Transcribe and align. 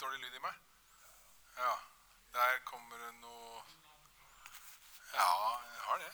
dårlig 0.00 0.20
lyd 0.22 0.34
i 0.38 0.42
meg? 0.42 0.54
Ja. 1.58 1.74
Der 2.32 2.58
kommer 2.64 2.98
det 3.02 3.12
noe 3.22 3.62
Ja, 5.14 5.30
jeg 5.74 5.84
har 5.86 5.98
det. 6.02 6.10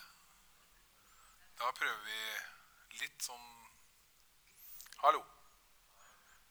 Da 1.58 1.72
prøver 1.78 2.04
vi 2.06 3.00
litt 3.02 3.26
sånn 3.26 3.50
Hallo. 5.02 5.20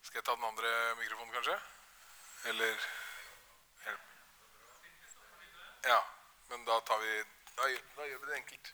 Skal 0.04 0.20
jeg 0.20 0.28
ta 0.28 0.36
den 0.36 0.46
andre 0.52 0.74
mikrofonen, 1.00 1.34
kanskje? 1.34 1.58
Eller 2.52 2.76
Ja. 5.88 6.02
Men 6.50 6.66
da 6.66 6.80
tar 6.82 7.00
vi 7.02 7.24
Da, 7.56 7.70
da 7.98 8.06
gjør 8.10 8.20
vi 8.20 8.30
det 8.30 8.38
enkelt. 8.42 8.74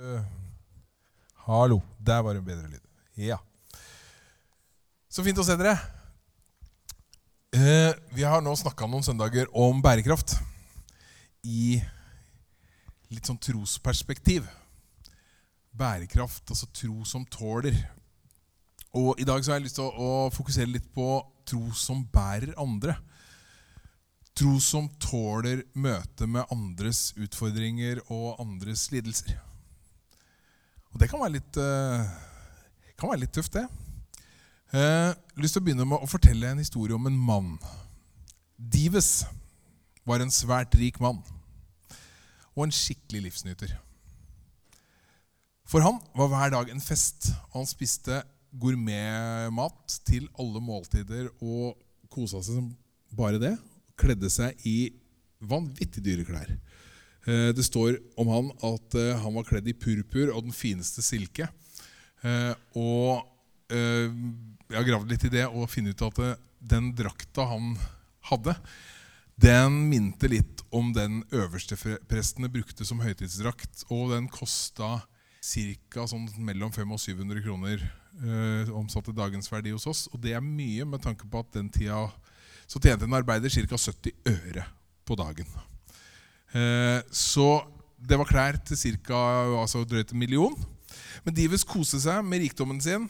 Uh, 0.00 0.22
hallo. 1.46 1.82
Der 2.00 2.22
var 2.24 2.34
det 2.34 2.44
bedre 2.44 2.68
lyd. 2.68 2.84
Ja. 3.20 3.36
Så 5.10 5.24
fint 5.26 5.38
å 5.40 5.44
se 5.44 5.56
dere. 5.60 5.74
Eh, 7.52 7.92
vi 8.14 8.24
har 8.24 8.40
nå 8.44 8.54
snakka 8.56 8.86
noen 8.86 9.04
søndager 9.04 9.50
om 9.58 9.82
bærekraft 9.82 10.36
i 11.42 11.80
litt 13.10 13.26
sånn 13.26 13.40
trosperspektiv. 13.42 14.46
Bærekraft, 15.76 16.46
altså 16.48 16.70
tro 16.72 17.04
som 17.04 17.26
tåler. 17.26 17.76
Og 18.96 19.20
i 19.20 19.26
dag 19.26 19.42
så 19.42 19.52
har 19.52 19.60
jeg 19.60 19.68
lyst 19.68 19.80
til 19.80 19.90
å, 19.90 19.90
å 19.90 20.32
fokusere 20.34 20.70
litt 20.70 20.88
på 20.94 21.10
tro 21.46 21.68
som 21.74 22.04
bærer 22.14 22.54
andre. 22.58 22.96
Tro 24.38 24.56
som 24.62 24.86
tåler 25.02 25.66
møte 25.74 26.30
med 26.30 26.48
andres 26.54 27.10
utfordringer 27.18 28.00
og 28.08 28.40
andres 28.40 28.88
lidelser. 28.94 29.36
Og 30.90 31.02
det 31.02 31.08
kan 31.10 31.22
være 31.22 31.36
litt, 31.38 31.58
uh, 31.60 32.06
kan 32.98 33.12
være 33.12 33.24
litt 33.24 33.34
tøft, 33.34 33.54
det. 33.56 33.66
Jeg 34.70 34.80
uh, 34.80 35.12
har 35.14 35.42
lyst 35.42 35.56
til 35.56 35.62
å 35.62 35.66
begynne 35.66 35.86
med 35.88 36.02
å 36.02 36.10
fortelle 36.10 36.50
en 36.50 36.62
historie 36.62 36.94
om 36.96 37.06
en 37.10 37.20
mann. 37.30 37.54
Dives 38.56 39.24
var 40.06 40.22
en 40.22 40.32
svært 40.34 40.74
rik 40.78 40.98
mann 41.02 41.22
og 42.56 42.66
en 42.66 42.74
skikkelig 42.74 43.28
livsnyter. 43.28 43.72
For 45.70 45.84
han 45.86 46.00
var 46.18 46.30
hver 46.32 46.52
dag 46.54 46.70
en 46.72 46.82
fest, 46.82 47.30
og 47.50 47.60
han 47.60 47.68
spiste 47.70 48.22
gourmetmat 48.60 50.00
til 50.08 50.26
alle 50.40 50.62
måltider 50.62 51.28
og 51.38 51.78
kosa 52.10 52.40
seg 52.42 52.58
som 52.58 52.72
bare 53.16 53.38
det. 53.42 53.54
Kledde 54.00 54.30
seg 54.32 54.58
i 54.66 54.90
vanvittig 55.40 56.02
dyre 56.04 56.26
klær. 56.26 56.50
Eh, 57.26 57.50
det 57.56 57.66
står 57.66 57.98
om 58.20 58.30
han 58.32 58.52
at 58.66 58.96
eh, 58.98 59.18
han 59.20 59.36
var 59.36 59.48
kledd 59.48 59.68
i 59.68 59.76
purpur 59.76 60.32
og 60.32 60.46
den 60.46 60.56
fineste 60.56 61.04
silke. 61.04 61.50
Eh, 62.22 62.54
og 62.78 63.26
jeg 63.70 64.74
har 64.74 64.82
gravd 64.82 65.12
litt 65.12 65.24
i 65.28 65.30
det 65.30 65.44
og 65.46 65.68
funnet 65.70 65.94
ut 65.94 66.02
at 66.08 66.40
den 66.58 66.88
drakta 66.98 67.44
han 67.52 67.76
hadde, 68.26 68.56
den 69.40 69.76
minte 69.88 70.28
litt 70.28 70.60
om 70.74 70.90
den 70.92 71.22
øverste 71.32 71.78
prestene 72.10 72.50
brukte 72.52 72.84
som 72.84 73.00
høytidsdrakt. 73.00 73.86
Og 73.88 74.10
den 74.12 74.28
kosta 74.28 74.98
ca. 75.40 76.04
Sånn 76.04 76.28
mellom 76.44 76.72
500 76.74 76.98
og 76.98 77.00
700 77.00 77.44
kroner 77.46 77.80
eh, 77.80 78.74
omsatt 78.76 79.08
til 79.08 79.16
dagens 79.16 79.48
verdi 79.52 79.72
hos 79.72 79.88
oss. 79.88 80.06
Og 80.12 80.20
det 80.20 80.36
er 80.36 80.44
mye 80.44 80.84
med 80.84 81.02
tanke 81.04 81.28
på 81.30 81.40
at 81.40 81.56
den 81.56 81.72
tida 81.72 82.04
så 82.70 82.82
tjente 82.82 83.08
en 83.08 83.16
arbeider 83.16 83.50
ca. 83.50 83.80
70 83.80 84.12
øre 84.34 84.68
på 85.08 85.16
dagen. 85.18 85.69
Eh, 86.56 87.00
så 87.14 87.48
det 88.00 88.18
var 88.18 88.28
klær 88.28 88.58
til 88.64 88.96
ca. 89.06 89.20
Altså 89.60 89.84
drøyt 89.84 90.14
en 90.14 90.22
million. 90.22 90.56
Men 91.24 91.36
Dives 91.36 91.66
koste 91.66 92.00
seg 92.02 92.24
med 92.26 92.42
rikdommen 92.44 92.80
sin 92.82 93.08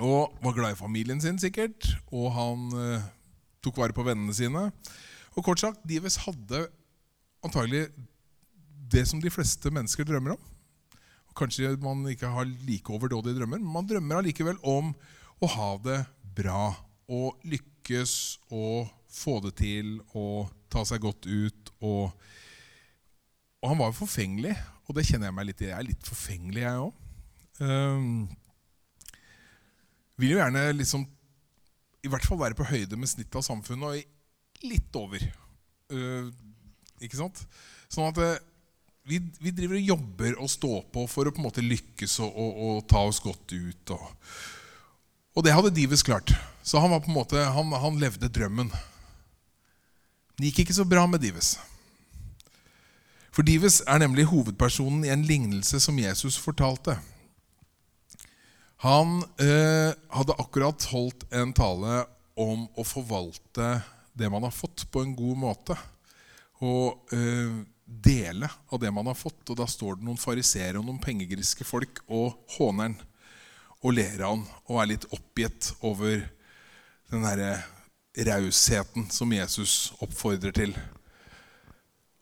og 0.00 0.32
var 0.40 0.54
glad 0.56 0.72
i 0.72 0.78
familien 0.78 1.20
sin, 1.20 1.38
sikkert. 1.40 1.84
Og 2.08 2.30
han 2.32 2.68
eh, 2.80 3.08
tok 3.64 3.80
vare 3.80 3.96
på 3.96 4.04
vennene 4.06 4.34
sine. 4.36 4.70
Og 5.36 5.44
kort 5.44 5.60
sagt, 5.60 5.82
Dives 5.84 6.18
hadde 6.24 6.66
antagelig 7.44 7.88
det 8.90 9.04
som 9.08 9.20
de 9.22 9.32
fleste 9.32 9.70
mennesker 9.72 10.08
drømmer 10.08 10.34
om. 10.34 10.46
Kanskje 11.36 11.76
man 11.80 12.02
ikke 12.10 12.30
har 12.32 12.48
like 12.66 12.90
overdådige 12.90 13.38
drømmer, 13.38 13.60
men 13.60 13.74
man 13.76 13.86
drømmer 13.88 14.18
allikevel 14.18 14.58
om 14.66 14.90
å 15.40 15.50
ha 15.54 15.70
det 15.84 16.00
bra. 16.36 16.72
Og 17.10 17.38
lykkes 17.46 18.14
og 18.50 18.90
få 19.10 19.38
det 19.44 19.54
til 19.60 19.98
og 20.16 20.50
ta 20.72 20.84
seg 20.86 21.04
godt 21.04 21.28
ut. 21.28 21.59
Og, 21.86 22.10
og 23.60 23.72
han 23.72 23.80
var 23.80 23.90
jo 23.90 24.00
forfengelig, 24.02 24.56
og 24.86 24.96
det 24.96 25.06
kjenner 25.08 25.30
jeg 25.30 25.36
meg 25.38 25.48
litt 25.50 25.64
i. 25.64 25.70
Jeg 25.70 25.78
er 25.78 25.88
litt 25.88 26.10
forfengelig, 26.10 26.64
jeg 26.66 26.84
òg. 26.84 27.06
Um, 27.60 28.28
vil 30.20 30.34
jo 30.34 30.40
gjerne 30.40 30.62
liksom 30.76 31.04
i 32.00 32.08
hvert 32.08 32.24
fall 32.24 32.40
være 32.40 32.56
på 32.56 32.64
høyde 32.64 32.96
med 32.96 33.10
snittet 33.10 33.36
av 33.36 33.44
samfunnet, 33.44 33.84
og 33.84 34.64
litt 34.68 34.96
over. 34.96 35.24
Uh, 35.92 36.30
ikke 37.04 37.18
sant? 37.18 37.42
Sånn 37.92 38.08
at 38.08 38.20
uh, 38.20 38.38
vi, 39.08 39.20
vi, 39.40 39.52
driver 39.52 39.78
og 39.78 39.92
jobber 39.94 40.38
og 40.38 40.50
står 40.52 40.80
på 40.94 41.04
for 41.10 41.28
å 41.28 41.34
på 41.34 41.42
en 41.42 41.48
måte 41.48 41.64
lykkes 41.64 42.18
og, 42.24 42.30
og, 42.30 42.62
og 42.66 42.80
ta 42.90 43.02
oss 43.08 43.20
godt 43.24 43.54
ut. 43.56 43.94
Og, 43.96 44.06
og, 45.34 45.42
det 45.46 45.54
hadde 45.56 45.74
Dives 45.76 46.04
klart. 46.06 46.32
Så 46.62 46.80
han 46.82 46.92
var 46.92 47.02
på 47.04 47.12
en 47.12 47.18
måte, 47.18 47.44
han, 47.56 47.72
han 47.84 48.00
levde 48.00 48.30
drømmen. 48.32 48.72
Det 50.40 50.48
gikk 50.48 50.62
ikke 50.62 50.78
så 50.78 50.86
bra 50.88 51.02
med 51.04 51.20
Dives. 51.20 51.58
For 53.28 53.44
Dives 53.44 53.82
er 53.84 53.98
nemlig 54.00 54.24
hovedpersonen 54.30 55.02
i 55.04 55.10
en 55.12 55.24
lignelse 55.28 55.76
som 55.84 55.98
Jesus 56.00 56.38
fortalte. 56.40 56.94
Han 58.80 59.18
eh, 59.36 59.92
hadde 60.16 60.36
akkurat 60.40 60.86
holdt 60.94 61.26
en 61.36 61.52
tale 61.52 62.06
om 62.40 62.62
å 62.72 62.86
forvalte 62.88 63.82
det 64.16 64.30
man 64.32 64.46
har 64.46 64.54
fått, 64.54 64.86
på 64.88 65.02
en 65.04 65.12
god 65.18 65.42
måte. 65.42 65.76
Og 66.64 67.12
eh, 67.12 67.60
dele 67.84 68.48
av 68.72 68.80
det 68.80 68.92
man 68.96 69.10
har 69.12 69.18
fått. 69.20 69.44
Og 69.44 69.58
da 69.60 69.66
står 69.68 69.98
det 69.98 70.08
noen 70.08 70.20
fariseere 70.20 70.80
og 70.80 70.88
noen 70.88 71.02
pengegriske 71.04 71.68
folk 71.68 72.00
og 72.08 72.40
håner 72.56 72.88
han 72.88 72.96
og 73.84 73.92
ler 73.96 74.24
av 74.24 74.38
han 74.38 74.48
og 74.70 74.80
er 74.80 74.90
litt 74.94 75.06
oppgitt 75.12 75.70
over 75.84 76.24
den 77.12 77.28
derre 77.28 77.52
rausheten 78.16 79.10
som 79.10 79.32
Jesus 79.32 79.92
oppfordrer 80.02 80.54
til. 80.54 80.74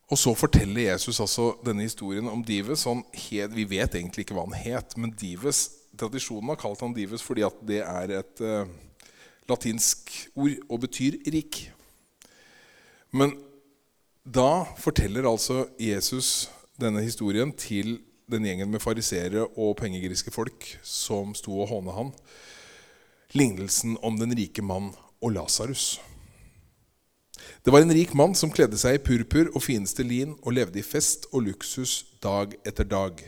Og 0.09 0.19
så 0.19 0.32
forteller 0.37 0.88
Jesus 0.88 1.21
altså 1.21 1.50
denne 1.65 1.84
historien 1.84 2.28
om 2.28 2.44
Dives. 2.44 2.87
Het, 3.12 3.53
vi 3.53 3.65
vet 3.69 3.94
egentlig 3.94 4.25
ikke 4.25 4.37
hva 4.37 4.47
han 4.47 4.56
het, 4.56 4.97
men 4.97 5.12
Dives, 5.12 5.66
tradisjonen 5.99 6.53
har 6.53 6.60
kalt 6.60 6.81
han 6.84 6.94
Dives 6.97 7.25
fordi 7.25 7.44
det 7.69 7.82
er 7.84 8.15
et 8.21 8.41
uh, 8.44 8.69
latinsk 9.49 10.12
ord 10.37 10.56
og 10.69 10.81
betyr 10.87 11.19
rik. 11.28 11.66
Men 13.12 13.34
da 14.25 14.65
forteller 14.81 15.28
altså 15.28 15.66
Jesus 15.81 16.49
denne 16.81 17.03
historien 17.05 17.53
til 17.53 17.99
den 18.28 18.44
gjengen 18.44 18.70
med 18.70 18.81
fariseere 18.84 19.47
og 19.56 19.76
pengegriske 19.81 20.32
folk 20.32 20.66
som 20.84 21.34
sto 21.37 21.56
og 21.62 21.70
håna 21.72 21.97
han. 21.97 22.10
Lignelsen 23.37 23.97
om 24.05 24.16
den 24.20 24.37
rike 24.37 24.65
mann 24.65 24.93
og 25.23 25.34
Lasarus. 25.34 25.99
Det 27.62 27.73
var 27.73 27.83
en 27.83 27.93
rik 27.93 28.15
mann 28.15 28.34
som 28.39 28.53
kledde 28.55 28.79
seg 28.81 28.97
i 28.97 29.03
purpur 29.03 29.51
og 29.53 29.65
fineste 29.65 30.05
lin 30.06 30.37
og 30.39 30.55
levde 30.56 30.81
i 30.81 30.87
fest 30.87 31.29
og 31.33 31.47
luksus 31.49 32.05
dag 32.23 32.55
etter 32.67 32.87
dag. 32.89 33.21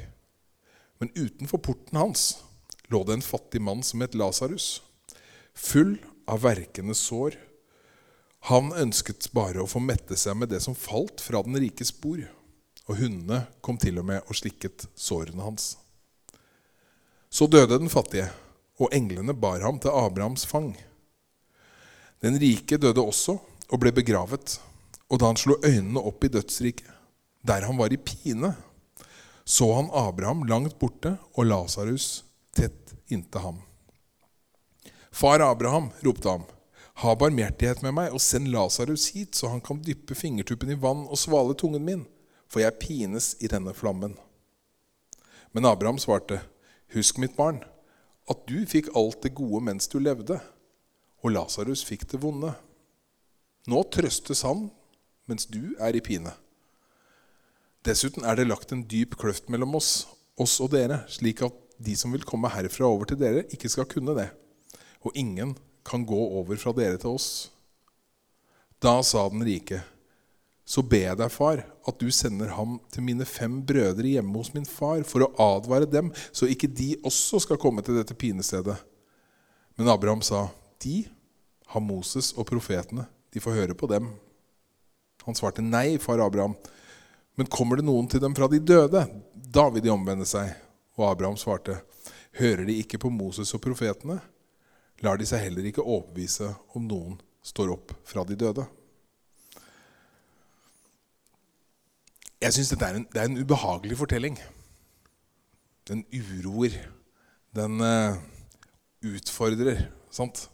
Men 1.01 1.13
utenfor 1.17 1.63
porten 1.65 1.99
hans 2.01 2.25
lå 2.91 3.03
det 3.07 3.19
en 3.19 3.25
fattig 3.25 3.63
mann 3.63 3.83
som 3.87 4.03
het 4.03 4.17
Lasarus, 4.19 4.81
full 5.55 5.97
av 6.31 6.43
verkende 6.45 6.97
sår. 6.97 7.37
Han 8.51 8.73
ønsket 8.73 9.31
bare 9.37 9.63
å 9.63 9.69
få 9.71 9.83
mette 9.85 10.17
seg 10.19 10.39
med 10.41 10.51
det 10.53 10.63
som 10.65 10.79
falt 10.79 11.23
fra 11.23 11.43
den 11.47 11.59
rikes 11.61 11.93
bord, 11.93 12.25
og 12.89 12.99
hundene 12.99 13.45
kom 13.63 13.79
til 13.79 14.01
og 14.01 14.09
med 14.11 14.25
og 14.27 14.39
slikket 14.39 14.89
sårene 14.99 15.45
hans. 15.45 15.75
Så 17.31 17.47
døde 17.47 17.79
den 17.79 17.93
fattige, 17.93 18.31
og 18.81 18.91
englene 18.97 19.37
bar 19.37 19.63
ham 19.63 19.79
til 19.79 19.95
Abrahams 19.95 20.47
fang. 20.49 20.73
Den 22.21 22.37
rike 22.41 22.77
døde 22.77 23.01
også 23.01 23.39
og 23.71 23.81
ble 23.81 23.93
begravet. 23.97 24.59
Og 25.11 25.21
da 25.21 25.31
han 25.31 25.39
slo 25.41 25.57
øynene 25.65 26.03
opp 26.05 26.25
i 26.25 26.33
dødsriket, 26.33 26.89
der 27.47 27.65
han 27.65 27.79
var 27.81 27.93
i 27.93 27.97
pine, 27.97 28.53
så 29.45 29.67
han 29.75 29.89
Abraham 29.97 30.45
langt 30.47 30.77
borte 30.79 31.17
og 31.33 31.49
Lasarus 31.49 32.23
tett 32.55 32.93
inntil 33.09 33.43
ham. 33.43 33.63
Far 35.11 35.41
Abraham, 35.43 35.89
ropte 36.05 36.29
han, 36.29 36.45
ha 37.03 37.15
barmhjertighet 37.17 37.81
med 37.83 37.97
meg 37.97 38.15
og 38.15 38.23
send 38.23 38.53
Lasarus 38.53 39.09
hit, 39.17 39.35
så 39.35 39.49
han 39.51 39.65
kan 39.65 39.81
dyppe 39.83 40.15
fingertuppen 40.15 40.71
i 40.71 40.79
vann 40.79 41.07
og 41.09 41.19
svale 41.19 41.57
tungen 41.59 41.83
min, 41.83 42.05
for 42.47 42.63
jeg 42.63 42.79
pines 42.83 43.33
i 43.41 43.49
denne 43.51 43.75
flammen. 43.75 44.15
Men 45.57 45.67
Abraham 45.67 45.99
svarte, 45.99 46.43
husk, 46.95 47.19
mitt 47.19 47.35
barn, 47.39 47.65
at 48.31 48.45
du 48.47 48.61
fikk 48.69 48.93
alt 48.95 49.25
det 49.25 49.35
gode 49.35 49.65
mens 49.67 49.89
du 49.91 49.99
levde 49.99 50.39
og 51.21 51.35
Lasarus 51.35 51.85
fikk 51.87 52.07
det 52.11 52.21
vonde. 52.23 52.53
Nå 53.69 53.83
trøstes 53.93 54.45
han 54.47 54.69
mens 55.31 55.47
du 55.47 55.77
er 55.79 55.95
i 55.95 56.03
pine. 56.03 56.33
Dessuten 57.87 58.27
er 58.27 58.37
det 58.37 58.49
lagt 58.49 58.73
en 58.75 58.83
dyp 58.89 59.15
kløft 59.21 59.49
mellom 59.53 59.77
oss, 59.79 60.09
oss 60.41 60.59
og 60.61 60.73
dere, 60.75 61.05
slik 61.09 61.45
at 61.47 61.57
de 61.81 61.95
som 61.97 62.13
vil 62.13 62.27
komme 62.29 62.51
herfra 62.53 62.89
over 62.89 63.09
til 63.09 63.21
dere, 63.21 63.47
ikke 63.55 63.71
skal 63.73 63.89
kunne 63.89 64.17
det. 64.19 64.29
Og 65.07 65.17
ingen 65.17 65.55
kan 65.87 66.05
gå 66.05 66.19
over 66.41 66.61
fra 66.61 66.75
dere 66.77 67.01
til 67.01 67.17
oss. 67.17 67.31
Da 68.81 68.99
sa 69.05 69.27
den 69.33 69.45
rike, 69.45 69.81
så 70.71 70.85
ber 70.87 71.07
jeg 71.09 71.19
deg, 71.19 71.33
far, 71.33 71.65
at 71.89 71.97
du 71.99 72.13
sender 72.15 72.53
ham 72.55 72.77
til 72.93 73.05
mine 73.05 73.27
fem 73.27 73.59
brødre 73.67 74.13
hjemme 74.13 74.37
hos 74.39 74.53
min 74.55 74.69
far, 74.69 75.03
for 75.09 75.25
å 75.25 75.33
advare 75.57 75.89
dem, 75.89 76.13
så 76.37 76.49
ikke 76.49 76.71
de 76.71 76.93
også 77.07 77.41
skal 77.47 77.59
komme 77.61 77.83
til 77.85 77.97
dette 77.99 78.15
pinestedet. 78.15 78.77
Men 79.81 79.91
Abraham 79.91 80.23
sa, 80.25 80.47
de 80.83 81.05
har 81.71 81.85
Moses 81.85 82.33
og 82.35 82.49
profetene, 82.51 83.07
de 83.31 83.43
får 83.43 83.57
høre 83.61 83.77
på 83.79 83.89
dem. 83.91 84.09
Han 85.27 85.37
svarte 85.39 85.63
nei, 85.63 85.99
far 86.03 86.23
Abraham. 86.25 86.57
Men 87.39 87.51
kommer 87.53 87.79
det 87.79 87.87
noen 87.87 88.09
til 88.11 88.23
dem 88.23 88.35
fra 88.37 88.49
de 88.51 88.59
døde, 88.59 89.05
da 89.35 89.69
vil 89.71 89.85
de 89.85 89.93
omvende 89.93 90.27
seg. 90.29 90.51
Og 90.99 91.07
Abraham 91.13 91.39
svarte, 91.41 91.79
hører 92.41 92.67
de 92.69 92.81
ikke 92.83 93.01
på 93.01 93.13
Moses 93.13 93.55
og 93.57 93.63
profetene? 93.65 94.19
Lar 95.05 95.21
de 95.21 95.29
seg 95.29 95.47
heller 95.47 95.65
ikke 95.69 95.85
overbevise 95.85 96.51
om 96.77 96.85
noen 96.89 97.17
står 97.47 97.73
opp 97.73 97.95
fra 98.05 98.25
de 98.29 98.37
døde? 98.37 98.67
Jeg 102.41 102.57
syns 102.57 102.73
dette 102.73 102.89
er 102.89 102.97
en, 102.97 103.07
det 103.13 103.21
er 103.21 103.29
en 103.29 103.41
ubehagelig 103.41 103.99
fortelling. 104.01 104.37
Den 105.89 106.05
uroer. 106.13 106.77
Den 107.57 107.81
uh, 107.85 108.17
utfordrer. 109.05 109.87
Sant? 110.13 110.49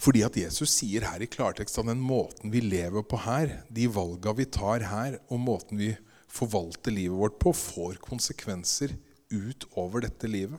Fordi 0.00 0.22
at 0.24 0.36
Jesus 0.38 0.72
sier 0.72 1.04
her 1.04 1.20
i 1.20 1.28
klartekst 1.28 1.76
at 1.80 1.88
den 1.90 2.00
måten 2.00 2.52
vi 2.52 2.62
lever 2.64 3.04
på 3.04 3.20
her, 3.26 3.58
de 3.68 3.84
valga 3.92 4.32
vi 4.38 4.46
tar 4.48 4.86
her, 4.88 5.18
og 5.28 5.42
måten 5.44 5.80
vi 5.80 5.92
forvalter 6.30 6.94
livet 6.94 7.18
vårt 7.18 7.38
på, 7.42 7.52
får 7.52 8.00
konsekvenser 8.04 8.94
utover 9.30 10.06
dette 10.06 10.30
livet. 10.30 10.58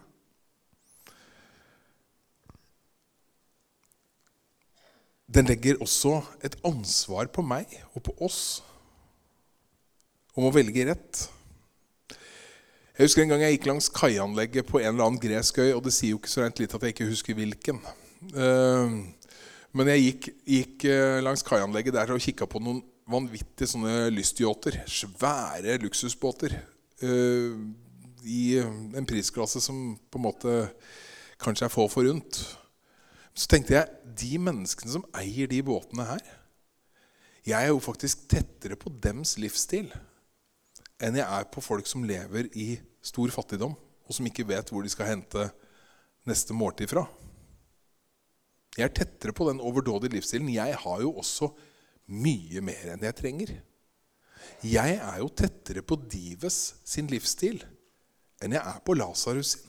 Den 5.32 5.48
legger 5.48 5.80
også 5.82 6.20
et 6.44 6.58
ansvar 6.68 7.30
på 7.32 7.44
meg 7.46 7.72
og 7.96 8.04
på 8.04 8.14
oss 8.28 8.42
om 10.36 10.44
å 10.48 10.52
velge 10.54 10.84
rett. 10.90 11.22
Jeg 12.98 13.08
husker 13.08 13.24
en 13.24 13.32
gang 13.32 13.46
jeg 13.46 13.56
gikk 13.56 13.70
langs 13.72 13.88
kaianlegget 13.96 14.68
på 14.68 14.82
en 14.82 14.92
eller 14.92 15.08
annen 15.08 15.24
gresk 15.24 15.62
øy, 15.64 15.72
og 15.72 15.86
det 15.88 15.96
sier 15.96 16.14
jo 16.14 16.20
ikke 16.20 16.34
så 16.34 16.44
rent 16.44 16.60
litt 16.62 16.76
at 16.76 16.84
jeg 16.86 16.94
ikke 16.94 17.10
husker 17.10 17.38
hvilken. 17.40 17.80
Eh, 18.36 19.00
men 19.78 19.92
jeg 19.94 20.04
gikk, 20.04 20.28
gikk 20.48 20.86
eh, 20.92 21.20
langs 21.24 21.44
kaianlegget 21.48 21.96
der 21.96 22.12
og 22.12 22.24
kikka 22.24 22.48
på 22.50 22.60
noen 22.64 22.82
vanvittige 23.12 23.70
sånne 23.72 24.10
lystyachter. 24.14 24.82
Svære 24.90 25.78
luksusbåter. 25.84 26.56
Uh, 27.02 27.58
I 28.22 28.60
en 28.62 29.08
prisklasse 29.10 29.62
som 29.64 29.96
på 30.12 30.20
en 30.20 30.26
måte 30.28 30.58
kanskje 31.42 31.66
er 31.66 31.74
få 31.74 31.88
forunt. 31.92 32.42
Så 33.34 33.50
tenkte 33.50 33.78
jeg 33.78 34.16
de 34.22 34.38
menneskene 34.44 34.94
som 34.94 35.08
eier 35.18 35.48
de 35.48 35.62
båtene 35.64 36.04
her 36.04 36.24
Jeg 37.48 37.56
er 37.56 37.70
jo 37.72 37.80
faktisk 37.82 38.28
tettere 38.30 38.76
på 38.78 38.92
dems 39.02 39.38
livsstil 39.40 39.88
enn 41.02 41.16
jeg 41.18 41.26
er 41.26 41.48
på 41.50 41.64
folk 41.66 41.88
som 41.90 42.04
lever 42.06 42.52
i 42.54 42.76
stor 43.02 43.32
fattigdom, 43.34 43.72
og 43.74 44.14
som 44.14 44.28
ikke 44.30 44.46
vet 44.46 44.70
hvor 44.70 44.86
de 44.86 44.92
skal 44.94 45.08
hente 45.10 45.48
neste 46.30 46.54
måltid 46.54 46.92
fra. 46.92 47.08
Jeg 48.78 48.88
er 48.88 48.94
tettere 48.96 49.36
på 49.36 49.50
den 49.50 49.60
overdådige 49.60 50.16
livsstilen. 50.16 50.54
Jeg 50.54 50.78
har 50.84 51.02
jo 51.04 51.12
også 51.20 51.52
mye 52.12 52.64
mer 52.64 52.94
enn 52.94 53.04
jeg 53.04 53.18
trenger. 53.18 53.52
Jeg 54.66 54.96
er 54.98 55.18
jo 55.20 55.30
tettere 55.36 55.84
på 55.86 55.98
Dives 56.10 56.60
sin 56.88 57.10
livsstil 57.12 57.62
enn 58.42 58.56
jeg 58.56 58.62
er 58.62 58.80
på 58.86 58.96
Lasarus 58.98 59.56
sin. 59.56 59.68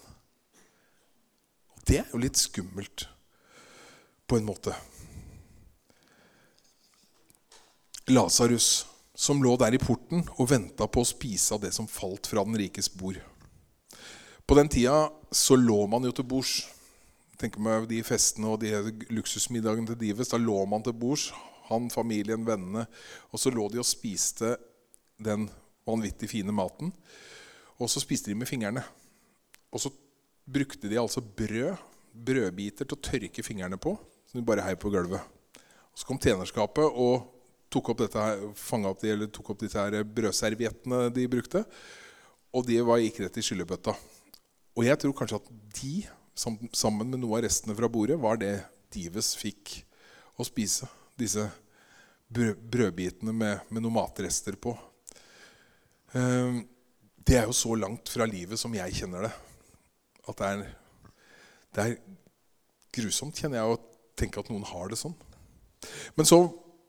Og 1.76 1.84
det 1.88 1.98
er 2.00 2.14
jo 2.14 2.20
litt 2.22 2.38
skummelt 2.40 3.06
på 4.30 4.38
en 4.38 4.46
måte. 4.46 4.72
Lasarus 8.12 8.86
som 9.14 9.42
lå 9.44 9.56
der 9.60 9.74
i 9.76 9.80
porten 9.82 10.24
og 10.38 10.48
venta 10.50 10.88
på 10.88 11.02
å 11.02 11.06
spise 11.06 11.54
av 11.54 11.62
det 11.62 11.72
som 11.74 11.90
falt 11.90 12.30
fra 12.30 12.44
den 12.46 12.56
rikes 12.58 12.88
bord. 12.90 13.18
På 14.46 14.56
den 14.58 14.70
tida 14.72 15.10
så 15.30 15.58
lå 15.58 15.84
man 15.90 16.08
jo 16.08 16.14
til 16.16 16.26
bords. 16.26 16.62
Tenk 17.42 17.56
meg 17.58 17.88
de 17.90 17.98
festene 18.06 18.52
og 18.52 18.60
de 18.62 18.70
luksusmiddagene 19.10 19.88
til 19.90 19.98
Dives. 19.98 20.30
Da 20.30 20.38
lå 20.38 20.60
man 20.70 20.84
til 20.86 20.94
bords, 20.94 21.32
han, 21.66 21.88
familien, 21.90 22.44
vennene. 22.46 22.84
Og 23.34 23.42
så 23.42 23.50
lå 23.50 23.64
de 23.72 23.80
og 23.82 23.88
spiste 23.88 24.52
den 25.18 25.48
vanvittig 25.88 26.30
fine 26.30 26.54
maten. 26.54 26.92
Og 27.82 27.90
så 27.90 27.98
spiste 27.98 28.30
de 28.30 28.38
med 28.38 28.46
fingrene. 28.46 28.84
Og 29.74 29.82
så 29.82 29.90
brukte 30.46 30.86
de 30.86 31.00
altså 31.02 31.18
brød, 31.22 31.82
brødbiter 32.12 32.86
til 32.86 32.94
å 32.94 33.02
tørke 33.10 33.42
fingrene 33.42 33.80
på. 33.80 33.96
Som 34.30 34.38
de 34.38 34.46
bare 34.46 34.62
heiv 34.68 34.78
på 34.78 34.94
gulvet. 34.94 35.26
Og 35.90 35.98
så 35.98 36.06
kom 36.06 36.22
tjenerskapet 36.22 36.86
og 36.86 37.26
tok 37.72 37.90
opp, 37.90 38.04
dette 38.04 38.22
her, 38.22 38.46
opp, 38.86 39.02
de, 39.02 39.10
eller 39.16 39.34
tok 39.34 39.50
opp 39.50 39.64
disse 39.64 39.82
her 39.82 40.06
brødserviettene 40.06 41.08
de 41.10 41.26
brukte. 41.34 41.66
Og 42.54 42.70
de 42.70 42.78
var, 42.86 43.02
gikk 43.02 43.24
rett 43.24 43.42
i 43.42 43.48
skyllebøtta. 43.50 43.98
Og 44.78 44.86
jeg 44.86 45.02
tror 45.02 45.16
kanskje 45.16 45.42
at 45.42 45.54
de, 45.80 45.96
sammen 46.34 47.10
med 47.10 47.20
noe 47.20 47.38
av 47.38 47.44
restene 47.46 47.76
fra 47.76 47.90
bordet, 47.92 48.18
var 48.20 48.40
det 48.40 48.54
Dives 48.92 49.32
fikk 49.38 49.78
å 50.40 50.46
spise. 50.46 50.88
Disse 51.18 51.44
brødbitene 52.32 53.34
med, 53.36 53.66
med 53.68 53.84
noen 53.84 53.96
matrester 53.98 54.56
på. 54.56 54.74
Ehm, 56.16 56.62
det 57.22 57.38
er 57.38 57.46
jo 57.48 57.56
så 57.56 57.76
langt 57.78 58.10
fra 58.12 58.26
livet 58.28 58.60
som 58.60 58.72
jeg 58.74 58.96
kjenner 58.96 59.28
det, 59.28 59.32
at 60.28 60.40
det 60.40 60.48
er, 60.48 60.62
det 61.72 61.84
er 61.84 61.94
grusomt, 62.92 63.38
kjenner 63.38 63.60
jeg, 63.60 63.76
å 63.76 64.16
tenke 64.18 64.40
at 64.40 64.50
noen 64.52 64.66
har 64.68 64.90
det 64.90 64.98
sånn. 65.00 65.14
Men 66.16 66.28
så 66.28 66.40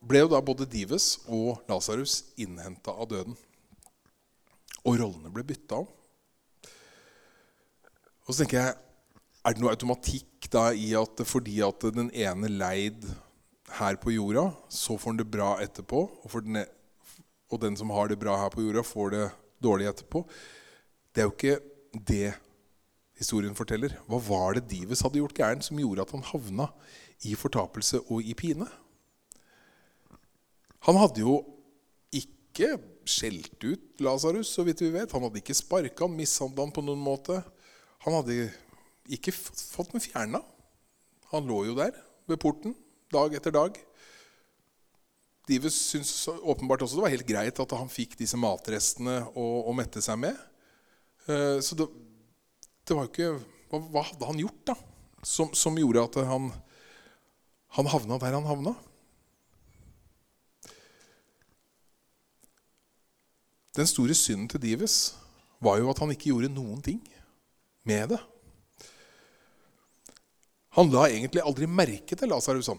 ble 0.03 0.23
jo 0.23 0.31
da 0.31 0.41
både 0.43 0.67
Dives 0.69 1.17
og 1.31 1.63
Lasarus 1.69 2.21
innhenta 2.41 2.95
av 2.95 3.09
døden. 3.11 3.37
Og 4.83 4.97
rollene 4.99 5.31
ble 5.31 5.45
bytta 5.47 5.79
om. 5.83 5.87
Og 8.23 8.31
så 8.31 8.43
tenker 8.43 8.59
jeg 8.59 8.82
Er 9.43 9.55
det 9.55 9.63
noe 9.63 9.73
automatikk 9.75 10.47
da 10.53 10.69
i 10.71 10.93
at 10.95 11.19
fordi 11.27 11.57
at 11.65 11.83
den 11.95 12.09
ene 12.15 12.47
leid 12.51 13.03
her 13.79 13.97
på 13.99 14.13
jorda, 14.13 14.45
så 14.71 14.95
får 14.95 15.11
han 15.11 15.19
det 15.19 15.31
bra 15.33 15.49
etterpå, 15.63 16.03
og, 16.23 16.35
den, 16.45 16.61
og 17.51 17.61
den 17.63 17.75
som 17.79 17.91
har 17.91 18.11
det 18.11 18.19
bra 18.21 18.37
her 18.39 18.53
på 18.53 18.63
jorda, 18.63 18.85
får 18.87 19.13
det 19.15 19.25
dårlig 19.63 19.89
etterpå? 19.89 20.23
Det 21.11 21.23
er 21.23 21.27
jo 21.27 21.35
ikke 21.35 21.57
det 22.07 22.33
historien 23.19 23.55
forteller. 23.57 23.97
Hva 24.07 24.19
var 24.23 24.57
det 24.57 24.67
Dives 24.71 25.03
hadde 25.05 25.19
gjort 25.19 25.37
gærent 25.37 25.67
som 25.67 25.79
gjorde 25.81 26.05
at 26.05 26.13
han 26.15 26.25
havna 26.31 26.69
i 27.27 27.35
fortapelse 27.39 28.01
og 28.07 28.23
i 28.23 28.35
pine? 28.37 28.67
Han 30.87 30.99
hadde 30.99 31.23
jo 31.23 31.37
ikke 32.15 32.75
skjelt 33.07 33.59
ut 33.63 34.03
Lasarus, 34.03 34.51
så 34.51 34.65
vidt 34.67 34.83
vi 34.83 34.91
vet. 34.95 35.11
Han 35.15 35.27
hadde 35.27 35.39
ikke 35.43 35.55
sparka 35.57 36.07
han, 36.07 36.15
mishandla 36.17 36.65
han 36.65 36.75
på 36.75 36.83
noen 36.85 37.01
måte. 37.03 37.39
Han 38.03 38.17
hadde 38.19 38.49
ikke 39.11 39.33
fått 39.35 39.91
den 39.93 40.03
fjerna. 40.03 40.41
Han 41.33 41.47
lå 41.49 41.63
jo 41.69 41.75
der 41.77 41.95
ved 42.29 42.39
porten 42.41 42.75
dag 43.13 43.35
etter 43.35 43.53
dag. 43.53 43.77
Dives 45.49 45.75
syntes 45.89 46.29
åpenbart 46.29 46.85
også 46.85 46.97
det 46.97 47.03
var 47.03 47.13
helt 47.13 47.27
greit 47.27 47.59
at 47.59 47.75
han 47.75 47.91
fikk 47.91 48.15
disse 48.19 48.39
matrestene 48.39 49.19
å, 49.35 49.47
å 49.67 49.73
mette 49.75 50.01
seg 50.03 50.21
med. 50.21 50.37
Eh, 51.27 51.59
så 51.59 51.75
det, 51.79 51.89
det 52.87 52.95
var 52.95 53.07
jo 53.07 53.11
ikke 53.11 53.33
hva, 53.33 53.81
hva, 53.91 54.05
hadde 54.07 54.29
han 54.29 54.39
gjort 54.39 54.63
da, 54.71 54.77
som, 55.25 55.51
som 55.57 55.77
gjorde 55.79 56.05
at 56.07 56.19
han, 56.29 56.49
han 57.75 57.91
havna 57.91 58.19
der 58.23 58.37
han 58.37 58.47
havna? 58.47 58.75
Den 63.73 63.89
store 63.89 64.15
synden 64.15 64.47
til 64.51 64.61
Dives 64.61 65.15
var 65.63 65.79
jo 65.81 65.89
at 65.91 65.99
han 66.03 66.11
ikke 66.13 66.29
gjorde 66.29 66.53
noen 66.53 66.79
ting 66.85 67.01
med 67.89 68.13
det. 68.13 68.21
Han 70.77 70.89
la 70.93 71.05
egentlig 71.09 71.43
aldri 71.45 71.67
merke 71.69 72.17
til 72.17 72.31
Lasarus. 72.31 72.71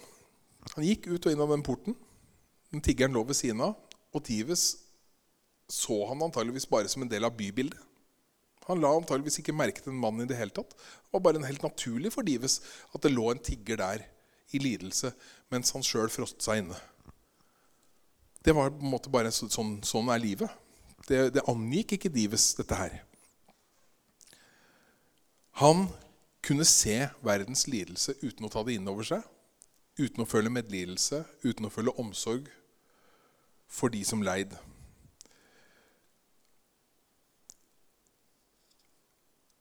Han 0.75 0.87
gikk 0.87 1.09
ut 1.13 1.27
og 1.27 1.35
inn 1.35 1.43
av 1.45 1.53
den 1.55 1.63
porten. 1.67 1.97
Den 2.75 2.83
Tiggeren 2.83 3.15
lå 3.15 3.23
ved 3.29 3.39
siden 3.39 3.63
av. 3.63 3.77
Og 4.15 4.25
Dives 4.27 4.65
så 5.71 5.97
han 6.11 6.23
antageligvis 6.23 6.67
bare 6.69 6.91
som 6.91 7.05
en 7.05 7.11
del 7.11 7.25
av 7.25 7.37
bybildet. 7.39 7.79
Han 8.67 8.81
la 8.81 8.91
antageligvis 8.97 9.43
ikke 9.43 9.55
merke 9.57 9.83
til 9.85 9.93
en 9.93 10.01
mann 10.01 10.23
i 10.25 10.27
det 10.29 10.39
hele 10.39 10.53
tatt. 10.55 10.73
Det 10.73 11.13
var 11.13 11.23
bare 11.27 11.41
en 11.41 11.47
helt 11.47 11.65
naturlig 11.65 12.13
for 12.15 12.27
Dives 12.27 12.61
at 12.97 13.03
det 13.05 13.13
lå 13.13 13.29
en 13.31 13.43
tigger 13.45 13.81
der 13.81 14.05
i 14.55 14.61
lidelse 14.63 15.13
mens 15.53 15.75
han 15.77 15.85
sjøl 15.85 16.11
frostet 16.13 16.45
seg 16.45 16.63
inne. 16.63 16.79
Det 18.45 18.55
var 18.57 18.73
på 18.73 18.85
en 18.85 18.93
måte 18.93 19.13
bare 19.13 19.33
sånn, 19.33 19.79
sånn 19.85 20.11
er 20.13 20.21
livet. 20.21 20.53
Det, 21.09 21.29
det 21.37 21.45
angikk 21.49 21.97
ikke 21.97 22.13
Dives, 22.13 22.53
dette 22.57 22.77
her. 22.77 22.97
Han 25.61 25.87
kunne 26.45 26.67
se 26.69 26.99
verdens 27.25 27.67
lidelse 27.71 28.15
uten 28.23 28.47
å 28.47 28.53
ta 28.53 28.63
det 28.67 28.77
inn 28.79 28.91
over 28.91 29.07
seg. 29.09 29.25
Uten 29.99 30.25
å 30.25 30.29
føle 30.29 30.51
medlidelse, 30.53 31.23
uten 31.45 31.69
å 31.69 31.73
føle 31.73 31.95
omsorg 32.03 32.49
for 33.71 33.93
de 33.95 34.03
som 34.07 34.23
leid. 34.25 34.53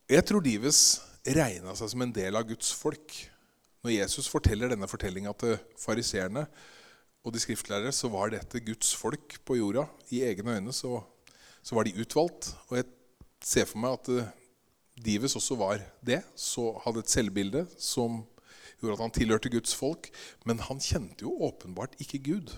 Jeg 0.10 0.26
tror 0.28 0.44
Dives 0.46 1.00
regna 1.24 1.74
seg 1.78 1.94
som 1.94 2.04
en 2.04 2.14
del 2.14 2.36
av 2.38 2.46
Guds 2.50 2.74
folk. 2.76 3.16
Når 3.84 3.96
Jesus 3.96 4.30
forteller 4.32 4.74
denne 4.74 4.90
fortellinga 4.90 5.32
til 5.40 5.56
fariseerne 5.80 6.46
og 7.24 7.34
de 7.34 7.40
skriftlærere, 7.40 7.94
så 7.96 8.10
var 8.12 8.34
dette 8.34 8.62
Guds 8.64 8.92
folk 9.00 9.38
på 9.48 9.58
jorda. 9.62 9.86
I 10.12 10.26
egne 10.28 10.58
øyne 10.58 10.76
så, 10.76 11.00
så 11.64 11.78
var 11.78 11.88
de 11.88 11.96
utvalgt. 12.04 12.52
Og 12.70 12.78
jeg 12.80 12.90
ser 13.44 13.68
for 13.70 13.80
meg 13.84 13.96
at 13.98 14.12
uh, 14.12 14.43
Dives 15.00 15.36
også 15.36 15.58
var 15.58 15.82
det. 16.06 16.22
Så 16.36 16.72
hadde 16.84 17.04
et 17.04 17.12
selvbilde 17.12 17.66
som 17.78 18.22
gjorde 18.80 18.98
at 18.98 19.06
han 19.06 19.16
tilhørte 19.16 19.52
Guds 19.54 19.74
folk. 19.76 20.12
Men 20.46 20.62
han 20.68 20.82
kjente 20.84 21.26
jo 21.26 21.34
åpenbart 21.48 21.98
ikke 22.04 22.22
Gud. 22.28 22.54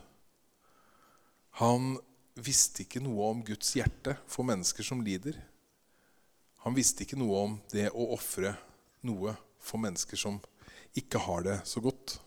Han 1.62 1.96
visste 2.36 2.84
ikke 2.84 3.04
noe 3.04 3.32
om 3.32 3.44
Guds 3.48 3.72
hjerte 3.78 4.18
for 4.28 4.48
mennesker 4.48 4.84
som 4.84 5.04
lider. 5.06 5.38
Han 6.66 6.76
visste 6.76 7.06
ikke 7.06 7.20
noe 7.20 7.42
om 7.46 7.58
det 7.72 7.88
å 7.94 8.10
ofre 8.16 8.56
noe 9.06 9.36
for 9.62 9.80
mennesker 9.82 10.20
som 10.20 10.42
ikke 10.98 11.22
har 11.22 11.46
det 11.46 11.60
så 11.68 11.82
godt. 11.84 12.18